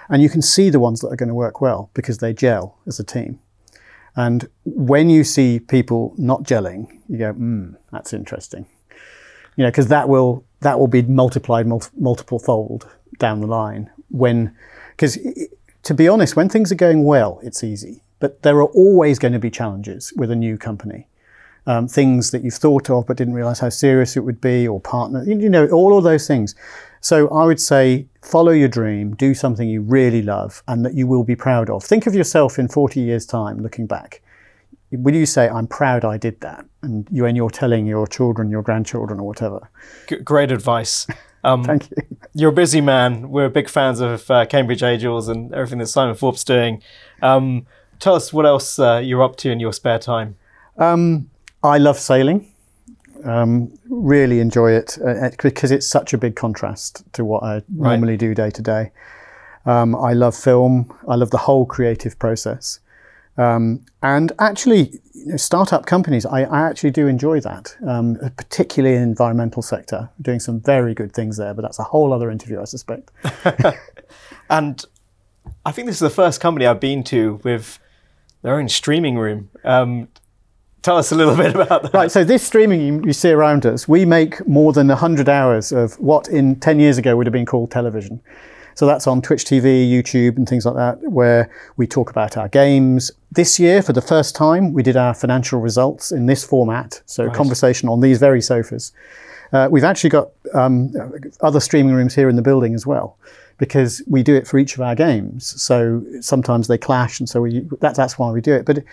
And 0.10 0.22
you 0.22 0.30
can 0.30 0.44
see 0.44 0.70
the 0.70 0.80
ones 0.80 1.02
that 1.02 1.08
are 1.08 1.16
going 1.16 1.30
to 1.30 1.36
work 1.36 1.62
well 1.62 1.90
because 1.96 2.20
they 2.20 2.32
gel 2.32 2.78
as 2.86 3.00
a 3.00 3.04
team. 3.04 3.40
And 4.16 4.48
when 4.64 5.10
you 5.10 5.24
see 5.24 5.60
people 5.60 6.14
not 6.18 6.44
gelling, 6.44 7.00
you 7.10 7.18
go, 7.18 7.34
hmm, 7.34 7.74
that's 7.92 8.14
interesting. 8.14 8.66
You 9.58 9.64
know, 9.64 9.70
because 9.70 9.88
that 9.88 10.10
will 10.10 10.44
that 10.62 10.80
will 10.80 10.88
be 10.88 11.02
multiplied 11.02 11.68
multi- 11.68 11.92
multiple 11.98 12.40
fold 12.40 12.90
down 13.20 13.40
the 13.40 13.48
line. 13.48 13.90
When, 14.10 14.56
because 14.92 15.18
to 15.84 15.94
be 15.94 16.08
honest, 16.08 16.36
when 16.36 16.50
things 16.50 16.72
are 16.72 16.76
going 16.76 17.04
well, 17.04 17.40
it's 17.44 17.64
easy. 17.64 18.02
But 18.20 18.42
there 18.42 18.58
are 18.58 18.66
always 18.66 19.20
going 19.20 19.34
to 19.34 19.40
be 19.40 19.52
challenges 19.52 20.14
with 20.16 20.32
a 20.32 20.36
new 20.36 20.58
company. 20.58 21.08
Um, 21.68 21.88
things 21.88 22.30
that 22.30 22.44
you've 22.44 22.54
thought 22.54 22.92
of 22.92 23.08
but 23.08 23.18
didn't 23.18 23.34
realize 23.34 23.60
how 23.60 23.70
serious 23.70 24.16
it 24.16 24.20
would 24.20 24.40
be, 24.40 24.68
or 24.68 24.80
partner, 24.80 25.24
you 25.24 25.50
know, 25.50 25.68
all 25.70 25.98
of 25.98 26.04
those 26.04 26.28
things. 26.28 26.54
So 27.06 27.28
I 27.30 27.46
would 27.46 27.60
say 27.60 28.08
follow 28.24 28.52
your 28.52 28.68
dream, 28.68 29.16
do 29.16 29.36
something 29.36 29.70
you 29.70 29.82
really 29.82 30.24
love 30.24 30.64
and 30.68 30.84
that 30.84 30.96
you 30.96 31.06
will 31.06 31.24
be 31.24 31.36
proud 31.36 31.70
of. 31.70 31.84
Think 31.84 32.08
of 32.08 32.16
yourself 32.16 32.58
in 32.58 32.68
40 32.68 33.00
years' 33.00 33.28
time 33.28 33.62
looking 33.62 33.86
back. 33.86 34.24
Will 34.92 35.14
you 35.14 35.28
say, 35.28 35.48
I'm 35.48 35.68
proud 35.68 36.04
I 36.04 36.18
did 36.18 36.42
that? 36.42 36.66
And 36.82 37.08
you, 37.12 37.28
and 37.28 37.38
you're 37.38 37.52
telling 37.52 37.86
your 37.86 38.08
children, 38.08 38.50
your 38.50 38.64
grandchildren, 38.64 39.20
or 39.20 39.28
whatever. 39.28 39.70
G- 40.08 40.18
great 40.18 40.52
advice. 40.52 41.06
Um, 41.44 41.64
Thank 41.66 41.92
you. 41.92 41.98
You're 42.34 42.50
a 42.50 42.54
busy 42.54 42.82
man. 42.82 43.30
We're 43.30 43.50
big 43.50 43.70
fans 43.70 44.00
of 44.00 44.30
uh, 44.32 44.48
Cambridge 44.48 44.82
Angels 44.82 45.28
and 45.28 45.54
everything 45.54 45.78
that 45.78 45.88
Simon 45.88 46.16
Forbes 46.16 46.44
doing. 46.44 46.82
Um, 47.22 47.68
tell 48.00 48.16
us 48.16 48.34
what 48.34 48.48
else 48.48 48.80
uh, 48.80 49.00
you're 49.04 49.22
up 49.22 49.36
to 49.38 49.52
in 49.52 49.60
your 49.60 49.74
spare 49.74 50.00
time. 50.00 50.38
Um, 50.78 51.30
I 51.66 51.78
love 51.78 52.00
sailing. 52.00 52.52
Um, 53.24 53.74
really 53.90 54.40
enjoy 54.40 54.72
it 54.74 55.00
uh, 55.04 55.32
because 55.42 55.72
it's 55.72 55.88
such 55.88 56.14
a 56.14 56.18
big 56.18 56.36
contrast 56.36 57.04
to 57.14 57.26
what 57.26 57.44
I 57.44 57.64
normally 57.70 58.14
right. 58.14 58.20
do 58.20 58.36
day 58.36 58.52
to 58.52 58.62
day. 58.62 58.92
Um, 59.66 59.96
I 59.96 60.14
love 60.14 60.36
film. 60.36 60.96
I 61.08 61.16
love 61.16 61.32
the 61.32 61.40
whole 61.40 61.66
creative 61.66 62.20
process. 62.20 62.80
Um, 63.38 63.84
and 64.04 64.32
actually, 64.38 65.00
you 65.14 65.26
know, 65.26 65.38
startup 65.38 65.88
companies, 65.88 66.26
I, 66.26 66.44
I, 66.44 66.70
actually 66.70 66.92
do 66.92 67.08
enjoy 67.08 67.42
that, 67.42 67.76
um, 67.86 68.16
particularly 68.38 68.96
in 68.96 69.02
the 69.02 69.10
environmental 69.10 69.62
sector, 69.62 70.10
doing 70.22 70.40
some 70.40 70.62
very 70.62 70.94
good 70.94 71.14
things 71.14 71.36
there. 71.36 71.54
But 71.54 71.64
that's 71.64 71.80
a 71.80 71.84
whole 71.84 72.14
other 72.14 72.32
interview, 72.32 72.62
I 72.62 72.66
suspect. 72.66 73.12
and 74.50 74.86
I 75.66 75.72
think 75.72 75.88
this 75.88 75.96
is 75.96 76.00
the 76.00 76.10
first 76.10 76.40
company 76.40 76.66
I've 76.66 76.80
been 76.80 77.04
to 77.06 77.42
with 77.44 77.80
their 78.42 78.58
own 78.58 78.70
streaming 78.70 79.18
room. 79.18 79.50
Um, 79.66 80.08
Tell 80.86 80.98
us 80.98 81.12
a 81.12 81.16
little 81.16 81.36
bit 81.36 81.56
about 81.56 81.82
that. 81.82 81.94
Right, 81.96 82.12
so 82.12 82.24
this 82.24 82.44
streaming 82.44 83.04
you, 83.04 83.12
see 83.12 83.32
around 83.32 83.66
us, 83.66 83.88
we 83.88 84.06
make 84.06 84.48
more 84.48 84.72
than 84.72 84.88
100 84.90 85.28
hours 85.28 85.72
of 85.72 86.00
what 86.00 86.28
in 86.28 86.60
10 86.60 86.80
years 86.80 87.00
ago 87.00 87.18
would 87.18 87.26
have 87.26 87.34
been 87.34 87.48
called 87.48 87.72
television. 87.72 88.22
So 88.76 88.86
that's 88.86 89.08
on 89.08 89.24
Twitch 89.24 89.46
TV, 89.46 89.90
YouTube, 89.90 90.38
and 90.38 90.48
things 90.48 90.64
like 90.64 90.76
that, 90.76 91.02
where 91.10 91.50
we 91.76 91.88
talk 91.88 92.12
about 92.12 92.38
our 92.38 92.48
games. 92.50 93.10
This 93.32 93.60
year, 93.60 93.82
for 93.82 93.94
the 93.94 94.02
first 94.02 94.36
time, 94.36 94.74
we 94.74 94.84
did 94.84 94.96
our 94.96 95.16
financial 95.16 95.60
results 95.60 96.12
in 96.12 96.28
this 96.28 96.44
format. 96.44 97.02
So, 97.08 97.32
conversation 97.32 97.90
on 97.90 98.02
these 98.02 98.20
very 98.20 98.42
sofas. 98.42 98.94
Uh, 99.52 99.68
we've 99.72 99.84
actually 99.84 100.12
got 100.12 100.30
um, 100.54 100.94
other 101.42 101.62
streaming 101.62 101.96
rooms 101.96 102.14
here 102.14 102.30
in 102.30 102.36
the 102.36 102.44
building 102.44 102.76
as 102.76 102.86
well, 102.86 103.18
because 103.58 104.04
we 104.06 104.22
do 104.22 104.36
it 104.36 104.46
for 104.46 104.60
each 104.60 104.76
of 104.76 104.82
our 104.82 104.94
games. 104.94 105.60
So 105.60 106.04
sometimes 106.22 106.68
they 106.68 106.78
clash, 106.78 107.20
and 107.20 107.28
so 107.28 107.42
we, 107.42 107.62
that, 107.82 107.96
that's 107.96 108.20
why 108.20 108.30
we 108.30 108.40
do 108.40 108.54
it. 108.54 108.66
But 108.66 108.84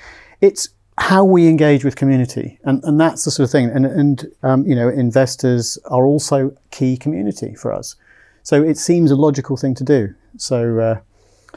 it's 0.41 0.71
how 0.99 1.25
we 1.25 1.49
engage 1.49 1.85
with 1.85 1.97
community, 1.97 2.59
and, 2.65 2.83
and 2.85 3.01
that's 3.01 3.25
the 3.25 3.31
sort 3.31 3.49
of 3.49 3.51
thing. 3.51 3.71
And, 3.71 3.87
and 3.87 4.27
um, 4.43 4.67
you 4.67 4.75
know, 4.75 4.89
investors 4.89 5.79
are 5.87 6.05
also 6.05 6.55
key 6.71 6.97
community 6.97 7.55
for 7.55 7.73
us. 7.73 7.97
So 8.43 8.63
it 8.63 8.77
seems 8.77 9.11
a 9.11 9.17
logical 9.17 9.57
thing 9.57 9.75
to 9.77 9.85
do. 9.85 10.15
So 10.37 10.79
uh, 10.79 11.01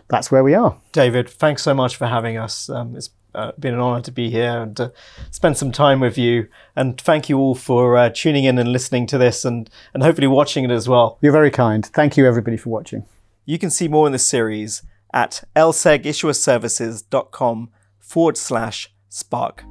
that's 0.07 0.31
where 0.31 0.43
we 0.43 0.53
are. 0.53 0.77
David, 0.91 1.29
thanks 1.29 1.63
so 1.63 1.73
much 1.73 1.95
for 1.95 2.07
having 2.07 2.37
us. 2.37 2.69
Um, 2.69 2.95
it's 2.95 3.09
uh, 3.33 3.51
been 3.59 3.73
an 3.73 3.81
honour 3.81 4.01
to 4.01 4.11
be 4.11 4.29
here 4.29 4.61
and 4.61 4.77
to 4.77 4.93
spend 5.31 5.57
some 5.57 5.71
time 5.71 5.99
with 5.99 6.17
you. 6.17 6.47
And 6.75 6.99
thank 6.99 7.27
you 7.27 7.37
all 7.37 7.55
for 7.55 7.97
uh, 7.97 8.09
tuning 8.09 8.45
in 8.45 8.57
and 8.57 8.71
listening 8.71 9.07
to 9.07 9.17
this, 9.17 9.43
and 9.43 9.69
and 9.93 10.03
hopefully 10.03 10.27
watching 10.27 10.63
it 10.63 10.71
as 10.71 10.87
well. 10.87 11.17
You're 11.21 11.33
very 11.33 11.51
kind. 11.51 11.85
Thank 11.85 12.17
you 12.17 12.25
everybody 12.25 12.57
for 12.57 12.69
watching. 12.69 13.05
You 13.45 13.59
can 13.59 13.69
see 13.69 13.87
more 13.87 14.07
in 14.07 14.13
this 14.13 14.25
series 14.25 14.81
at 15.13 15.43
lsegissuerservices.com 15.55 17.69
forward 17.99 18.37
slash 18.37 18.91
Spark. 19.15 19.63